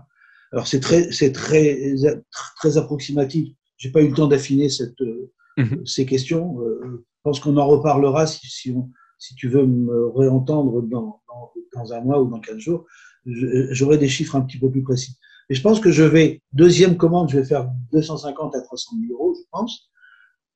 [0.51, 1.95] Alors c'est très, c'est très,
[2.57, 3.49] très approximatif.
[3.77, 5.85] J'ai pas eu le temps d'affiner cette, mm -hmm.
[5.85, 6.59] ces questions.
[7.25, 11.93] Pense qu'on en reparlera si, si, on, si tu veux me réentendre dans, dans, dans,
[11.93, 12.85] un mois ou dans 15 jours.
[13.25, 15.17] J'aurai des chiffres un petit peu plus précis.
[15.49, 19.13] Et je pense que je vais, deuxième commande, je vais faire 250 à 300 000
[19.13, 19.89] euros, je pense.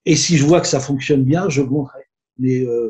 [0.06, 2.04] Et si je vois que ça fonctionne bien, je monterai.
[2.38, 2.88] Mais euh,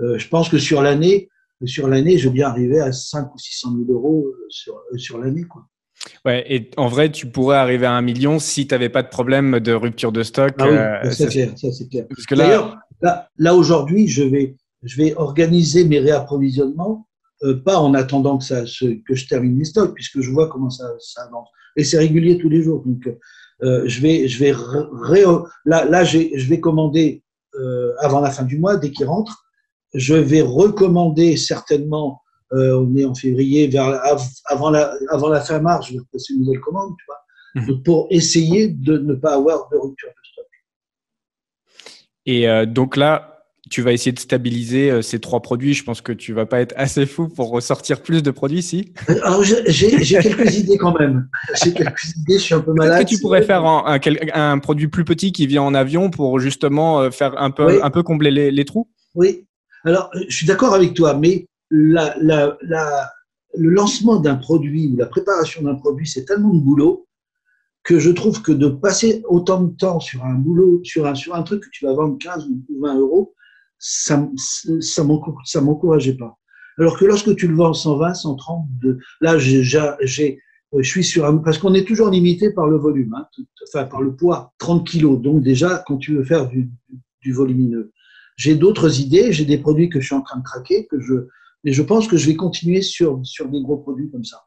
[0.00, 1.30] euh, je pense que sur l'année,
[1.64, 5.44] sur l'année, je vais bien arriver à 5 ou 600 000 euros sur, sur l'année.
[5.44, 5.66] Quoi.
[6.24, 9.08] Ouais, et en vrai, tu pourrais arriver à un million si tu n'avais pas de
[9.08, 10.54] problème de rupture de stock.
[10.58, 12.06] Ah oui, euh, c'est clair, ça c'est clair.
[12.08, 17.06] Parce que là, là, là aujourd'hui, je vais, je vais organiser mes réapprovisionnements,
[17.42, 20.70] euh, pas en attendant que, ça, que je termine mes stocks, puisque je vois comment
[20.70, 21.48] ça, ça avance.
[21.76, 22.82] Et c'est régulier tous les jours.
[22.86, 23.08] Donc,
[23.62, 25.24] euh, je vais, je vais ré,
[25.64, 27.22] là, là je vais commander
[27.54, 29.44] euh, avant la fin du mois, dès qu'il rentre.
[29.94, 34.00] Je vais recommander certainement, on est en février, vers,
[34.46, 37.82] avant, la, avant la fin mars, je vais passer une nouvelle commande, tu vois, mmh.
[37.82, 40.31] pour essayer de ne pas avoir de rupture de stock.
[42.26, 43.32] Et euh, donc là,
[43.70, 45.74] tu vas essayer de stabiliser euh, ces trois produits.
[45.74, 48.92] Je pense que tu vas pas être assez fou pour ressortir plus de produits ici.
[49.22, 51.28] Alors, j'ai quelques idées quand même.
[51.62, 53.04] J'ai quelques idées, je suis un peu malade.
[53.04, 56.38] que tu pourrais faire un, un, un, produit plus petit qui vient en avion pour
[56.38, 57.80] justement euh, faire un peu, oui.
[57.82, 59.46] un peu combler les, les, trous Oui.
[59.84, 63.10] Alors, je suis d'accord avec toi, mais la, la, la,
[63.56, 67.06] le lancement d'un produit ou la préparation d'un produit, c'est tellement de boulot
[67.84, 71.34] que je trouve que de passer autant de temps sur un boulot, sur un, sur
[71.34, 73.34] un truc que tu vas vendre 15 ou 20 euros,
[73.78, 74.28] ça
[74.80, 76.38] ça m'encourageait pas.
[76.78, 79.62] Alors que lorsque tu le vends 120, 130, de, là j'ai
[80.78, 83.84] je suis sur un, parce qu'on est toujours limité par le volume, hein, tout, enfin
[83.84, 85.20] par le poids, 30 kilos.
[85.20, 86.70] Donc déjà, quand tu veux faire du,
[87.20, 87.92] du volumineux,
[88.36, 91.14] j'ai d'autres idées, j'ai des produits que je suis en train de craquer, que je,
[91.64, 94.44] mais je pense que je vais continuer sur sur des gros produits comme ça.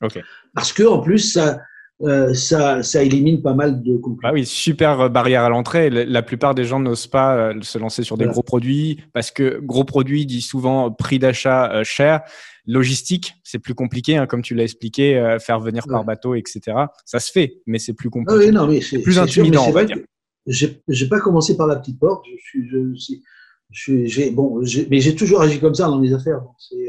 [0.00, 0.18] Ok.
[0.54, 1.60] Parce que en plus ça
[2.00, 4.30] euh, ça, ça élimine pas mal de concurrents.
[4.30, 5.88] Ah oui, super barrière à l'entrée.
[5.88, 9.60] La plupart des gens n'osent pas euh, se lancer sur des gros produits parce que
[9.60, 12.22] gros produits dit souvent prix d'achat euh, cher.
[12.66, 16.60] Logistique, c'est plus compliqué, hein, comme tu l'as expliqué, faire venir par bateau, etc.
[17.04, 18.40] Ça se fait, mais c'est plus compliqué.
[18.40, 19.66] Ah oui, non, mais c'est plus intimidant.
[20.46, 22.24] J'ai pas commencé par la petite porte.
[22.30, 23.14] Je suis, je,
[23.70, 26.40] je, j'ai bon, mais j'ai toujours agi comme ça dans les affaires.
[26.56, 26.88] C'est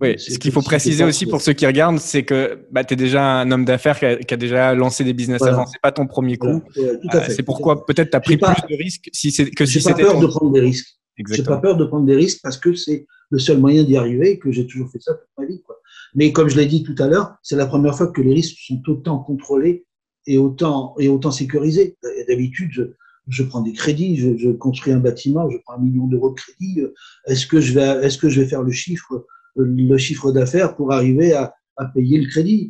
[0.00, 2.96] oui, ce qu'il faut préciser aussi pour ceux qui regardent, c'est que bah, tu es
[2.96, 5.66] déjà un homme d'affaires qui, a déjà lancé des business avant.
[5.66, 6.62] Ce n'est pas ton premier coup.
[6.78, 6.96] Euh,
[7.28, 10.02] c'est pourquoi peut-être tu as pris plus de risques si que si c'était.
[10.02, 10.88] J'ai pas peur de prendre des risques.
[11.30, 14.32] J'ai pas peur de prendre des risques parce que c'est le seul moyen d'y arriver
[14.32, 15.60] et que j'ai toujours fait ça toute ma vie.
[15.62, 15.76] Quoi.
[16.14, 18.56] Mais comme je l'ai dit tout à l'heure, c'est la première fois que les risques
[18.58, 19.84] sont autant contrôlés
[20.26, 21.96] et autant, et autant sécurisés.
[22.26, 22.82] D'habitude, je,
[23.28, 26.36] je prends des crédits, je, je, construis un bâtiment, je prends un million d'euros de
[26.36, 26.82] crédit.
[27.26, 29.26] Est-ce que je vais, est-ce que je vais faire le chiffre
[29.56, 31.54] le chiffre d'affaires pour arriver à,
[31.94, 32.68] payer le crédit.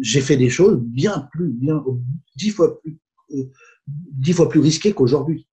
[0.00, 1.82] J'ai fait des choses bien plus, bien
[2.36, 2.96] dix fois plus,
[3.32, 3.50] euh,
[3.86, 5.48] dix fois plus risquées qu'aujourd'hui.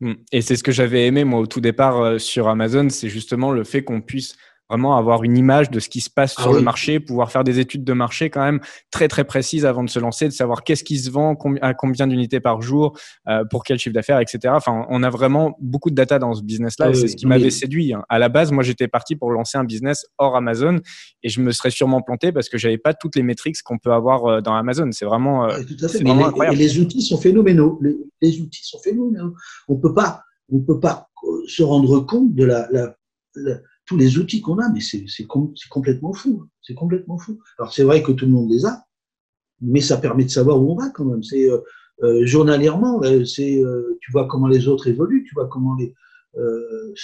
[0.00, 0.12] Mmh.
[0.30, 3.50] Et c'est ce que j'avais aimé moi au tout départ euh, sur Amazon, c'est justement
[3.50, 4.36] le fait qu'on puisse
[4.68, 7.44] vraiment avoir une image de ce qui se passe ah sur le marché, pouvoir faire
[7.44, 8.60] des études de marché quand même
[8.90, 12.06] très très précises avant de se lancer, de savoir qu'est-ce qui se vend, à combien
[12.06, 12.98] d'unités par jour,
[13.28, 14.54] euh, pour quel chiffre d'affaires, etc.
[14.56, 17.50] Enfin, on a vraiment beaucoup de data dans ce business-là et c'est ce qui m'avait
[17.50, 17.92] séduit.
[17.92, 18.04] Hein.
[18.08, 20.80] À la base, moi, j'étais parti pour lancer un business hors Amazon
[21.22, 23.92] et je me serais sûrement planté parce que j'avais pas toutes les métriques qu'on peut
[23.92, 24.90] avoir euh, dans Amazon.
[24.92, 25.58] C'est vraiment, euh,
[25.92, 26.56] vraiment les, incroyable.
[26.56, 27.80] Et les outils sont phénoménaux.
[28.20, 29.34] Les, outils sont phénoménaux.
[29.68, 31.08] On peut pas, on peut pas
[31.46, 32.96] se rendre compte de la, la
[33.86, 35.26] tous les outils qu'on a, mais c'est
[35.68, 36.40] complètement fou.
[36.42, 36.48] Hein.
[36.62, 37.38] C'est complètement fou.
[37.58, 38.84] Alors c'est vrai que tout le monde les a,
[39.60, 41.22] mais ça permet de savoir où on va quand même.
[41.22, 41.58] C'est euh,
[42.02, 45.94] euh journalièrement, c'est euh, tu vois comment les autres évoluent, tu vois comment les.
[46.36, 46.94] Euh,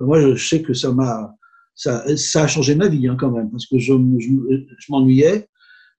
[0.00, 1.34] moi, je sais que ça m'a
[1.74, 5.48] ça, ça a changé ma vie hein, quand même parce que je, je, je m'ennuyais.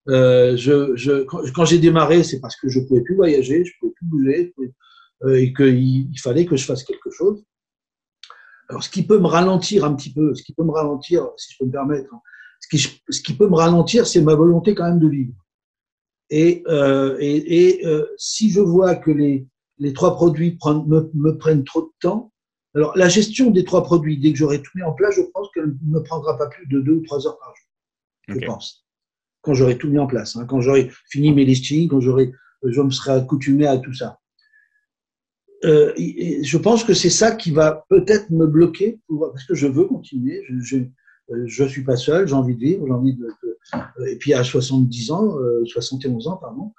[0.08, 4.06] je, je, quand, j'ai démarré, c'est parce que je pouvais plus voyager, je pouvais plus
[4.08, 4.54] bouger,
[5.30, 7.44] et qu'il il fallait que je fasse quelque chose.
[8.70, 11.54] Alors, ce qui peut me ralentir un petit peu, ce qui peut me ralentir, si
[11.54, 12.22] je peux me permettre, hein,
[12.60, 15.34] ce qui, ce qui peut me ralentir, c'est ma volonté quand même de vivre.
[16.30, 19.48] Et, euh, et, et euh, si je vois que les,
[19.78, 22.34] les trois produits prennent, me, me, prennent trop de temps,
[22.76, 25.48] alors la gestion des trois produits, dès que j'aurai tout mis en place, je pense
[25.54, 27.66] qu'elle ne me prendra pas plus de deux ou trois heures par jour.
[28.28, 28.86] Je pense.
[29.42, 32.82] Quand j'aurai tout mis en place, hein, quand j'aurai fini mes listings, quand j'aurai, je
[32.82, 34.20] me serai accoutumé à tout ça.
[35.66, 39.68] Euh, je pense que c'est ça qui va peut-être me bloquer pour, parce que je
[39.68, 40.44] veux continuer.
[40.48, 40.78] Je,
[41.46, 43.28] je, euh, suis pas seul, j'ai envie de vivre, j'ai envie de,
[44.08, 45.36] et puis à 70 ans,
[45.66, 46.74] 71 euh, ans, pardon,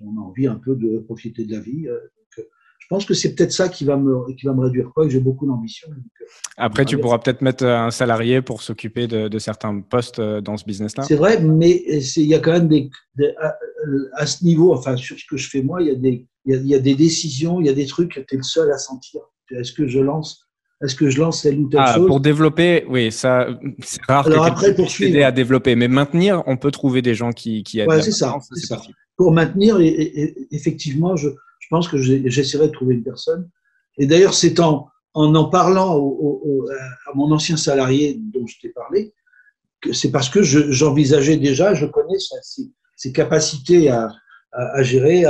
[0.00, 1.86] on a envie un peu de profiter de la vie.
[2.36, 5.10] je pense que c'est peut-être ça qui va me, qui va me réduire, quoi, que
[5.10, 5.88] j'ai beaucoup d'ambition.
[6.56, 10.64] Après, tu pourras peut-être mettre un salarié pour s'occuper de, de, certains postes dans ce
[10.64, 11.04] business-là.
[11.04, 12.90] C'est vrai, mais il y a quand même des,
[13.40, 13.56] à,
[14.14, 16.66] à, ce niveau, enfin sur ce que je fais moi, il y a des il
[16.66, 18.78] y, a, des décisions, il y a des trucs que tu es le seul à
[18.78, 19.20] sentir.
[19.50, 20.48] Est-ce que je lance
[20.82, 22.08] est-ce que je lance telle ou telle ah, chose?
[22.08, 23.46] Pour développer, oui, ça,
[23.84, 24.88] c'est rare Alors que après, pour
[25.24, 25.76] à développer.
[25.76, 27.88] Mais maintenir, on peut trouver des gens qui, qui aident.
[27.88, 28.36] Ouais, c'est ça.
[28.54, 28.82] ça.
[29.16, 31.28] Pour maintenir, et, effectivement, je,
[31.60, 33.48] je, pense que j'essaierai de trouver une personne.
[33.96, 36.66] Et d'ailleurs, c'est en, en en parlant au,
[37.08, 39.14] à mon ancien salarié dont je t'ai parlé,
[39.80, 42.64] que c'est parce que j'envisageais déjà, je connais ses,
[42.96, 44.10] ses capacités à,
[44.52, 45.24] à, gérer.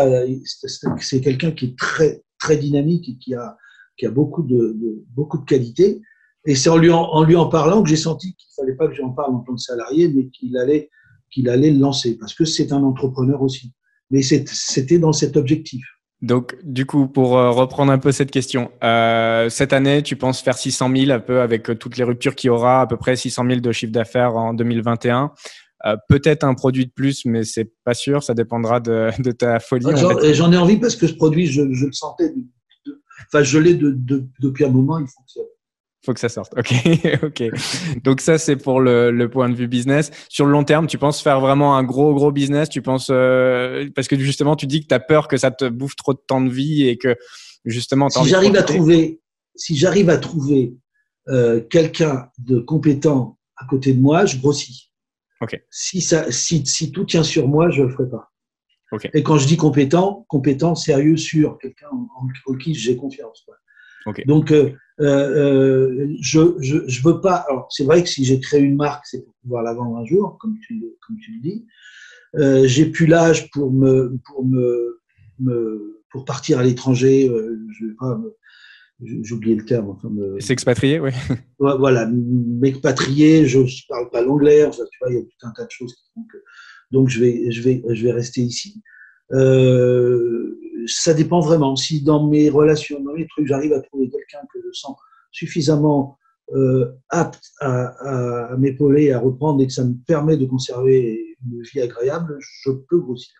[0.99, 3.57] C'est quelqu'un qui est très, très dynamique et qui a,
[3.97, 4.77] qui a beaucoup, de,
[5.15, 6.01] beaucoup de qualités.
[6.45, 8.95] Et c'est en lui en, lui en parlant que j'ai senti qu'il fallait pas que
[8.95, 10.91] j'en parle en tant que salarié, mais qu'il allait,
[11.31, 13.73] qu'il allait le lancer, parce que c'est un entrepreneur aussi.
[14.11, 15.85] Mais c'était dans cet objectif.
[16.23, 20.41] Donc, du coup, pour euh, reprendre un peu cette question, euh, cette année, tu penses
[20.41, 22.97] faire 600 000 un peu avec euh, toutes les ruptures qu'il y aura, à peu
[22.97, 25.33] près 600 000 de chiffre d'affaires en 2021.
[25.85, 28.23] Euh, peut-être un produit de plus, mais c'est pas sûr.
[28.23, 29.87] Ça dépendra de, de ta folie.
[30.33, 32.33] J'en ai envie parce que ce produit, je, je le sentais.
[33.27, 33.97] enfin, je l'ai de,
[34.41, 34.99] depuis un moment.
[34.99, 35.45] Il fonctionne.
[36.05, 36.53] Faut que ça sorte.
[36.59, 36.75] Ok,
[37.23, 37.43] ok.
[38.03, 40.11] Donc ça, c'est pour le, le, point de vue business.
[40.29, 42.69] Sur le long terme, tu penses faire vraiment un gros, gros business?
[42.69, 45.69] Tu penses euh, parce que justement, tu dis que tu as peur que ça te
[45.69, 47.17] bouffe trop de temps de vie et que
[47.65, 48.09] justement.
[48.09, 49.21] Si j'arrive à trouver,
[49.55, 50.75] si j'arrive à trouver
[51.29, 54.92] euh, quelqu'un de compétent à côté de moi, je grossis.
[55.71, 58.33] Si, ça, si, si, tout tient sur moi, je ne le ferai pas.
[59.15, 63.47] Et quand je dis compétent, compétent, sérieux, sûr, quelqu'un en, qui j'ai confiance.
[64.27, 67.37] Donc, euh, euh, euh, je ne je, veux pas.
[67.49, 70.05] Alors, c'est vrai que si j'ai créé une marque, c'est pour pouvoir la vendre un
[70.05, 71.67] jour, comme tu, comme tu le dis.
[72.35, 75.01] Euh, j'ai plus l'âge pour me, pour me,
[75.39, 77.29] me, pour partir à l'étranger.
[77.29, 78.42] je vais pas j'ai
[79.33, 79.91] oublié le terme.
[79.91, 81.11] Enfin, S'expatrier, oui.
[81.59, 85.65] voilà, m'expatrier, je ne parle pas l'anglais, tu vois, il y a tout un tas
[85.65, 86.39] de choses qui font que.
[86.91, 88.83] Donc, je vais, je vais, je vais rester ici.
[89.33, 91.77] Euh, ça dépend vraiment.
[91.77, 94.97] Si dans mes relations, dans mes trucs, j'arrive à trouver quelqu'un que je sens
[95.31, 96.19] suffisamment
[96.53, 101.63] euh, apte à, à, m'épauler, à reprendre et que ça me permet de conserver une
[101.63, 103.35] vie agréable, je peux grossir.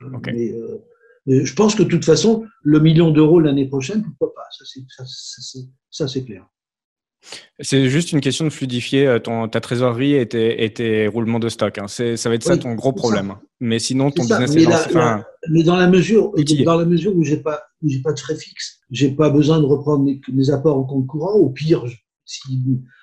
[0.00, 0.84] Mais, euh,
[1.28, 4.48] je pense que de toute façon, le million d'euros l'année prochaine, pourquoi pas?
[5.90, 6.46] Ça, c'est clair.
[7.60, 11.76] C'est juste une question de fluidifier euh, ton, ta trésorerie et tes, roulements de stock.
[11.78, 11.88] Hein.
[11.88, 13.34] Ça va être ça ton gros problème.
[13.60, 15.24] Mais sinon, ton business est lancé.
[15.50, 16.32] mais dans la mesure,
[16.64, 17.62] dans la mesure où j'ai pas,
[18.04, 21.32] pas de frais fixes, j'ai pas besoin de reprendre mes, apports en compte courant.
[21.32, 21.84] Au pire,
[22.24, 22.62] si,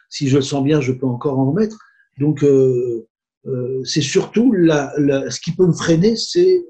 [0.09, 1.77] si je le sens bien, je peux encore en remettre.
[2.17, 3.07] Donc, euh,
[3.45, 4.93] euh, c'est surtout la,
[5.29, 6.65] ce qui peut me freiner, c'est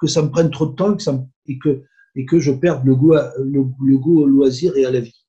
[0.00, 1.82] que ça me prenne trop de temps et que, ça et que,
[2.16, 5.26] et que je perde le goût, le, goût au loisir et à la vie.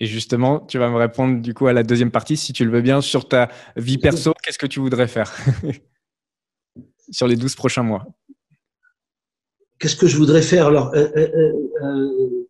[0.00, 2.70] Et justement, tu vas me répondre du coup à la deuxième partie, si tu le
[2.70, 5.32] veux bien, sur ta vie perso, qu'est-ce que tu voudrais faire
[7.10, 8.04] sur les 12 prochains mois?
[9.78, 10.66] Qu'est-ce que je voudrais faire?
[10.66, 12.46] Alors, euh, euh,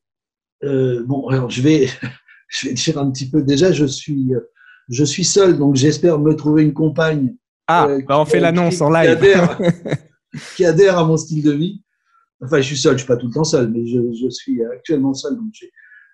[0.65, 1.89] euh, bon, alors je vais,
[2.49, 3.43] je vais dire un petit peu.
[3.43, 4.33] Déjà, je suis,
[4.89, 7.35] je suis seul, donc j'espère me trouver une compagne.
[7.67, 9.19] Ah, bah on fait l'annonce en live.
[10.57, 11.83] qui adhèrent à mon style de vie.
[12.41, 15.15] Enfin, je suis seul, je suis pas tout le temps seul, mais je, suis actuellement
[15.15, 15.37] seul.
[15.37, 15.53] Donc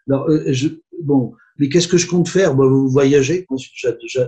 [0.08, 0.68] alors, euh, je,
[1.02, 2.54] bon, mais qu'est-ce que je compte faire?
[2.54, 3.46] Voyager.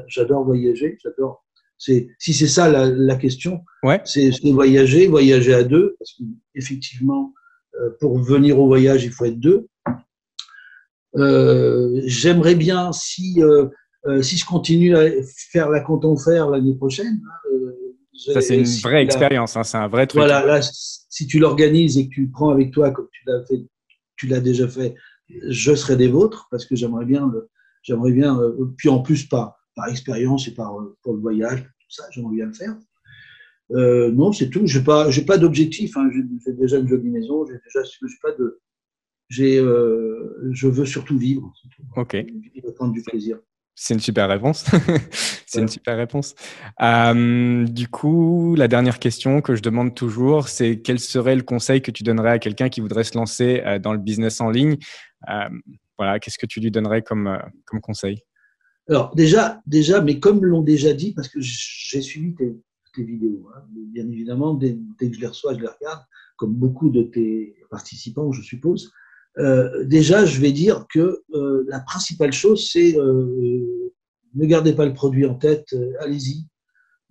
[0.08, 0.98] J'adore voyager.
[1.02, 1.44] J'adore.
[1.78, 3.62] C'est si c'est ça la, question.
[3.82, 4.00] Ouais.
[4.04, 7.32] C'est voyager, voyager à deux, parce qu'effectivement,
[7.80, 9.68] euh, pour venir au voyage, il faut être deux.
[11.16, 13.40] Euh, j'aimerais bien si
[14.20, 15.08] si je continue à
[15.52, 17.20] faire la canton faire l'année prochaine.
[17.24, 17.52] Hein,
[18.14, 20.18] ça, c'est une vraie expérience, hein, c'est un vrai truc.
[20.18, 23.44] Voilà, là, si tu l'organises et que tu le prends avec toi comme tu l'as
[23.46, 23.64] fait,
[24.16, 24.94] tu l'as déjà fait,
[25.48, 27.32] je serai des vôtres parce que j'aimerais bien,
[27.82, 31.62] j'aimerais bien, euh, puis en plus par, par expérience et par euh, pour le voyage,
[31.62, 32.76] tout ça, j'aimerais bien le faire.
[33.70, 34.66] Euh, non, c'est tout.
[34.66, 35.96] J'ai pas, j'ai pas d'objectif.
[35.96, 36.10] Hein.
[36.12, 37.46] J'ai déjà une jolie maison.
[37.46, 38.60] J'ai déjà, j'ai pas de,
[39.30, 41.50] j'ai, je veux surtout vivre.
[41.96, 42.14] Ok.
[42.14, 43.38] Vivre, prendre du plaisir.
[43.74, 44.64] C'est une super réponse.
[45.46, 46.34] c'est une super réponse.
[46.82, 51.80] Euh, du coup, la dernière question que je demande toujours, c'est quel serait le conseil
[51.80, 54.76] que tu donnerais à quelqu'un qui voudrait se lancer euh, dans le business en ligne?
[55.30, 55.48] Euh,
[55.96, 58.22] Voilà, qu'est-ce que tu lui donnerais comme, comme conseil?
[58.88, 62.54] Alors déjà, déjà, mais comme l'ont déjà dit, parce que j'ai suivi tes,
[62.98, 66.02] vidéos, hein, bien évidemment, dès, dès, que je les reçois, je les regarde,
[66.36, 68.92] comme beaucoup de tes participants, je suppose.
[69.38, 73.92] Euh, déjà, je vais dire que euh, la principale chose, c'est euh,
[74.34, 76.46] ne gardez pas le produit en tête, allez-y,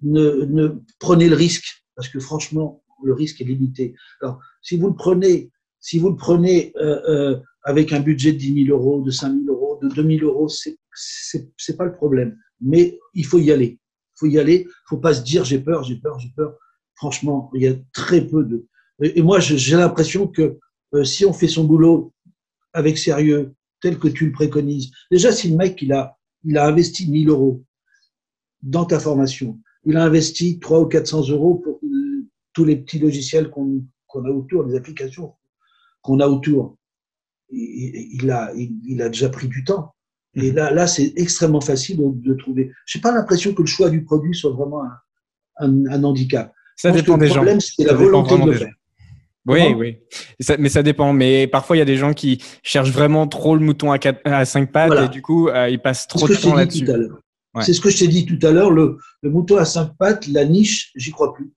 [0.02, 0.70] ne, ne,
[1.00, 3.96] prenez le risque, parce que franchement, le risque est limité.
[4.22, 6.74] Alors, si vous le prenez, si vous le prenez
[7.64, 10.48] avec un budget de 10 000 euros, de 5 000 euros, de 2 000 euros,
[10.48, 12.38] c'est c'est pas le problème.
[12.60, 13.80] Mais il faut y aller.
[14.16, 14.68] Il faut y aller.
[14.68, 16.58] Il faut pas se dire j'ai peur, j'ai peur, j'ai peur.
[16.96, 18.66] Franchement, il y a très peu de.
[19.02, 20.60] Et moi, j'ai l'impression que
[20.94, 22.14] euh, si on fait son boulot
[22.74, 26.68] avec sérieux, tel que tu le préconises, déjà si le mec il a, il a
[26.68, 27.64] investi 1000 euros
[28.62, 33.00] dans ta formation, il a investi 300 ou 400 euros pour euh, tous les petits
[33.00, 33.86] logiciels qu'on
[34.26, 35.34] a autour, les applications
[36.02, 36.78] qu'on a autour,
[37.50, 39.94] il, a, il, a déjà pris du temps.
[40.34, 40.56] Et mmh.
[40.56, 42.72] là, là c'est extrêmement facile de, trouver.
[42.86, 44.84] Je n'ai pas l'impression que le choix du produit soit vraiment
[45.60, 46.54] un, handicap.
[46.76, 47.36] Ça dépend des gens.
[47.36, 48.74] Le problème, c'est la volonté de le faire.
[49.48, 49.98] Oui, oui.
[50.60, 51.14] mais ça dépend.
[51.14, 54.22] Mais parfois, il y a des gens qui cherchent vraiment trop le mouton à, quatre,
[54.26, 56.88] à cinq pattes et du coup, euh, ils passent trop de temps là-dessus.
[57.62, 58.72] C'est ce que je t'ai dit tout à l'heure.
[58.72, 61.52] Le, le, mouton à cinq pattes, la niche, j'y crois plus.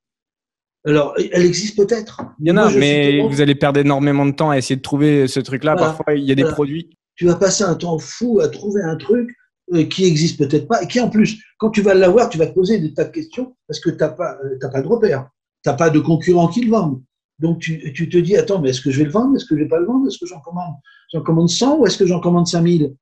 [0.87, 2.23] Alors, elle existe peut-être.
[2.41, 5.29] Il y en a, mais vous allez perdre énormément de temps à essayer de trouver
[5.29, 5.77] ce truc-là.
[5.77, 6.91] Parfois, il y a des produits.
[7.17, 9.31] Tu vas passer un temps fou à trouver un truc
[9.73, 12.47] euh, qui existe peut-être pas et qui, en plus, quand tu vas l'avoir, tu vas
[12.47, 15.29] te poser des tas de questions parce que tu n'as pas, euh, pas de repère.
[15.63, 17.01] Tu n'as pas de concurrents qui le vendent.
[17.39, 19.37] Donc tu, tu, te dis, attends, mais est-ce que je vais le vendre?
[19.37, 20.07] Est-ce que je ne vais pas le vendre?
[20.07, 20.75] Est-ce que j'en commande,
[21.13, 22.95] j'en commande 100 ou est-ce que j'en commande 5000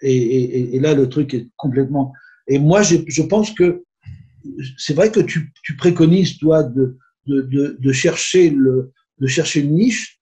[0.00, 2.12] et, et, et, là, le truc est complètement...
[2.46, 3.82] Et moi, je, je pense que
[4.76, 6.96] c'est vrai que tu, tu préconises, toi, de,
[7.26, 10.20] de, de, de, chercher le, de chercher une niche.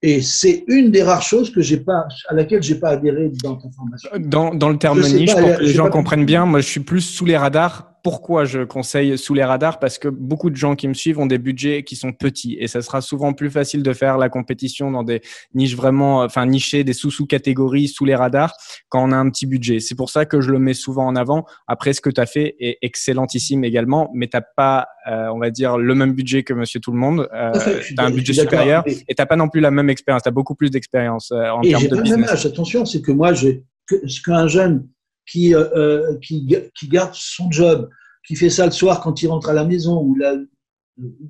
[0.00, 3.56] Et c'est une des rares choses que j'ai pas, à laquelle j'ai pas adhéré dans
[3.56, 4.10] ta formation.
[4.18, 7.02] Dans, dans le terme niche, pour que les gens comprennent bien, moi, je suis plus
[7.02, 10.88] sous les radars pourquoi je conseille sous les radars Parce que beaucoup de gens qui
[10.88, 13.92] me suivent ont des budgets qui sont petits et ça sera souvent plus facile de
[13.92, 15.22] faire la compétition dans des
[15.54, 18.54] niches vraiment, enfin nichées, des sous-sous-catégories sous les radars
[18.88, 19.78] quand on a un petit budget.
[19.80, 21.44] C'est pour ça que je le mets souvent en avant.
[21.68, 25.38] Après, ce que tu as fait est excellentissime également, mais tu n'as pas, euh, on
[25.38, 27.28] va dire, le même budget que Monsieur Tout le Monde.
[27.32, 27.52] Euh,
[27.86, 30.22] tu as un budget supérieur et tu n'as pas non plus la même expérience.
[30.22, 32.46] Tu as beaucoup plus d'expérience euh, en termes de business.
[32.46, 34.88] Attention, c'est que moi, j'ai ce qu'un jeune
[35.26, 37.88] qui, euh, euh, qui, qui, garde son job,
[38.26, 40.36] qui fait ça le soir quand il rentre à la maison ou la,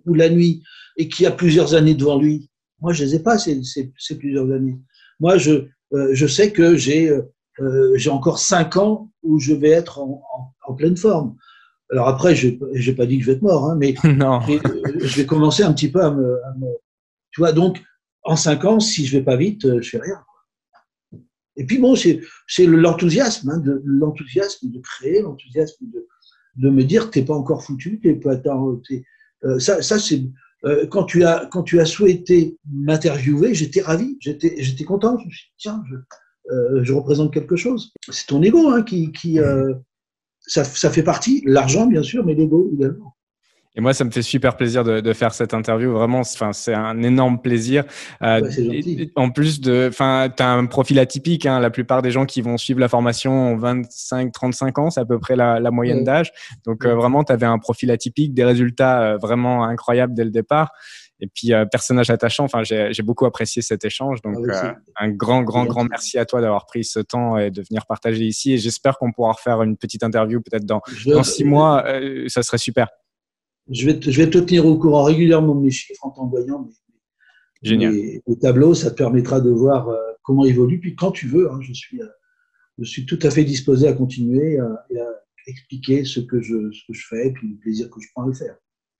[0.06, 0.62] ou la nuit
[0.96, 2.50] et qui a plusieurs années devant lui.
[2.80, 4.78] Moi, je ne les ai pas, ces, ces, ces, plusieurs années.
[5.20, 7.12] Moi, je, euh, je sais que j'ai
[7.60, 11.36] euh, j'ai encore cinq ans où je vais être en, en, en pleine forme.
[11.90, 14.40] Alors après, je n'ai pas dit que je vais être mort, hein, mais non.
[14.40, 16.66] je vais commencer un petit peu à me, à me,
[17.30, 17.82] Tu vois, donc,
[18.24, 20.18] en cinq ans, si je vais pas vite, je fais rien.
[21.56, 22.20] Et puis bon, c'est
[22.66, 26.06] l'enthousiasme, hein, de l'enthousiasme de créer, l'enthousiasme de,
[26.56, 29.04] de me dire t'es pas encore foutu, t'es pas es,
[29.44, 30.22] euh, ça, ça c'est
[30.64, 35.18] euh, quand tu as quand tu as souhaité m'interviewer, j'étais ravi, j'étais content.
[35.18, 35.96] Je me suis dit, tiens, je,
[36.52, 37.92] euh, je représente quelque chose.
[38.10, 39.74] C'est ton ego hein, qui, qui euh,
[40.40, 43.11] ça, ça fait partie, l'argent bien sûr, mais l'ego également.
[43.74, 45.92] Et moi, ça me fait super plaisir de, de faire cette interview.
[45.92, 47.84] Vraiment, enfin, c'est un énorme plaisir.
[48.22, 51.46] Euh, ouais, en plus de, enfin, as un profil atypique.
[51.46, 51.58] Hein.
[51.58, 55.06] La plupart des gens qui vont suivre la formation ont 25, 35 ans, c'est à
[55.06, 56.04] peu près la, la moyenne ouais.
[56.04, 56.32] d'âge.
[56.66, 60.30] Donc, euh, vraiment, tu avais un profil atypique, des résultats euh, vraiment incroyables dès le
[60.30, 60.72] départ.
[61.20, 62.44] Et puis, euh, personnage attachant.
[62.44, 64.20] Enfin, j'ai beaucoup apprécié cet échange.
[64.20, 67.62] Donc, ah, un grand, grand, grand merci à toi d'avoir pris ce temps et de
[67.62, 68.52] venir partager ici.
[68.52, 71.10] Et j'espère qu'on pourra refaire une petite interview peut-être dans, Je...
[71.10, 71.86] dans six mois.
[72.26, 72.88] ça serait super
[73.70, 76.64] je vais, te, je vais te tenir au courant régulièrement de mes chiffres en t'envoyant
[76.64, 76.72] mes,
[77.62, 77.92] Génial.
[77.92, 78.74] mes, mes, tableaux.
[78.74, 80.80] Ça te permettra de voir euh, comment évolue.
[80.80, 82.06] Puis quand tu veux, hein, je, suis, euh,
[82.78, 85.06] je suis tout à fait disposé à continuer euh, et à
[85.46, 88.24] expliquer ce que, je, ce que je fais et puis le plaisir que je prends
[88.24, 88.56] à le faire.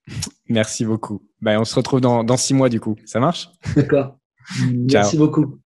[0.49, 1.21] Merci beaucoup.
[1.41, 2.95] Ben, on se retrouve dans, dans six mois du coup.
[3.05, 3.49] Ça marche?
[3.75, 4.17] D'accord.
[4.91, 5.59] Merci beaucoup.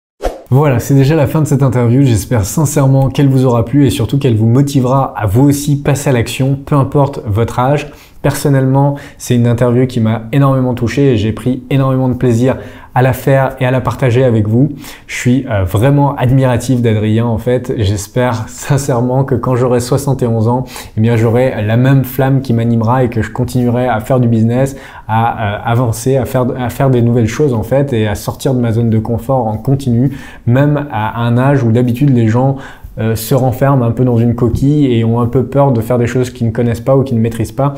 [0.48, 2.02] Voilà, c'est déjà la fin de cette interview.
[2.02, 6.10] J'espère sincèrement qu'elle vous aura plu et surtout qu'elle vous motivera à vous aussi passer
[6.10, 7.90] à l'action, peu importe votre âge.
[8.26, 12.56] Personnellement, c'est une interview qui m'a énormément touché et j'ai pris énormément de plaisir
[12.92, 14.70] à la faire et à la partager avec vous.
[15.06, 17.74] Je suis euh, vraiment admiratif d'Adrien en fait.
[17.76, 20.64] J'espère sincèrement que quand j'aurai 71 ans,
[20.96, 24.26] eh bien j'aurai la même flamme qui m'animera et que je continuerai à faire du
[24.26, 28.58] business, à euh, avancer, à faire, des nouvelles choses en fait et à sortir de
[28.58, 32.56] ma zone de confort en continu, même à un âge où d'habitude les gens
[32.98, 35.98] euh, se renferment un peu dans une coquille et ont un peu peur de faire
[35.98, 37.74] des choses qu'ils ne connaissent pas ou qu'ils ne maîtrisent pas.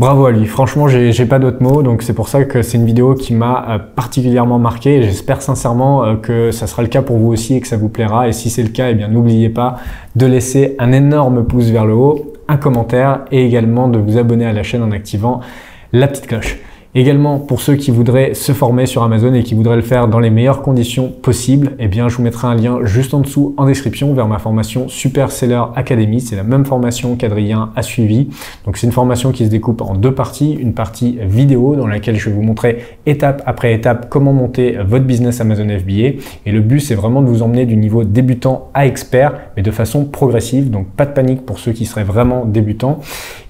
[0.00, 2.86] Bravo à lui, franchement j'ai pas d'autres mots, donc c'est pour ça que c'est une
[2.86, 7.02] vidéo qui m'a euh, particulièrement marqué et j'espère sincèrement euh, que ça sera le cas
[7.02, 8.26] pour vous aussi et que ça vous plaira.
[8.26, 9.76] Et si c'est le cas, eh bien n'oubliez pas
[10.16, 14.46] de laisser un énorme pouce vers le haut, un commentaire et également de vous abonner
[14.46, 15.40] à la chaîne en activant
[15.92, 16.56] la petite cloche.
[16.92, 20.18] Également, pour ceux qui voudraient se former sur Amazon et qui voudraient le faire dans
[20.18, 23.66] les meilleures conditions possibles, eh bien, je vous mettrai un lien juste en dessous en
[23.66, 26.20] description vers ma formation Super Seller Academy.
[26.20, 28.30] C'est la même formation qu'Adrien a suivi.
[28.66, 30.54] Donc, c'est une formation qui se découpe en deux parties.
[30.54, 35.04] Une partie vidéo dans laquelle je vais vous montrer étape après étape comment monter votre
[35.04, 36.18] business Amazon FBA.
[36.44, 39.70] Et le but, c'est vraiment de vous emmener du niveau débutant à expert, mais de
[39.70, 40.70] façon progressive.
[40.70, 42.98] Donc, pas de panique pour ceux qui seraient vraiment débutants.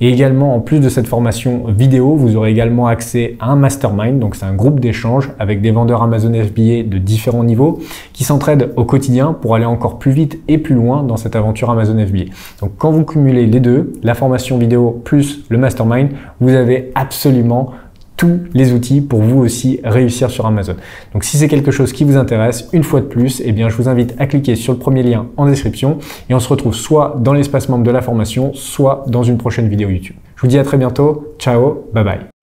[0.03, 4.35] Et également, en plus de cette formation vidéo, vous aurez également accès un mastermind, donc
[4.35, 7.79] c'est un groupe d'échange avec des vendeurs Amazon FBA de différents niveaux
[8.13, 11.71] qui s'entraident au quotidien pour aller encore plus vite et plus loin dans cette aventure
[11.71, 12.25] Amazon FBA.
[12.61, 16.11] Donc quand vous cumulez les deux, la formation vidéo plus le mastermind,
[16.41, 17.73] vous avez absolument
[18.21, 20.77] tous les outils pour vous aussi réussir sur Amazon.
[21.15, 23.77] Donc si c'est quelque chose qui vous intéresse, une fois de plus, eh bien je
[23.77, 25.97] vous invite à cliquer sur le premier lien en description
[26.29, 29.69] et on se retrouve soit dans l'espace membre de la formation, soit dans une prochaine
[29.69, 30.17] vidéo YouTube.
[30.37, 31.35] Je vous dis à très bientôt.
[31.39, 32.40] Ciao, bye bye.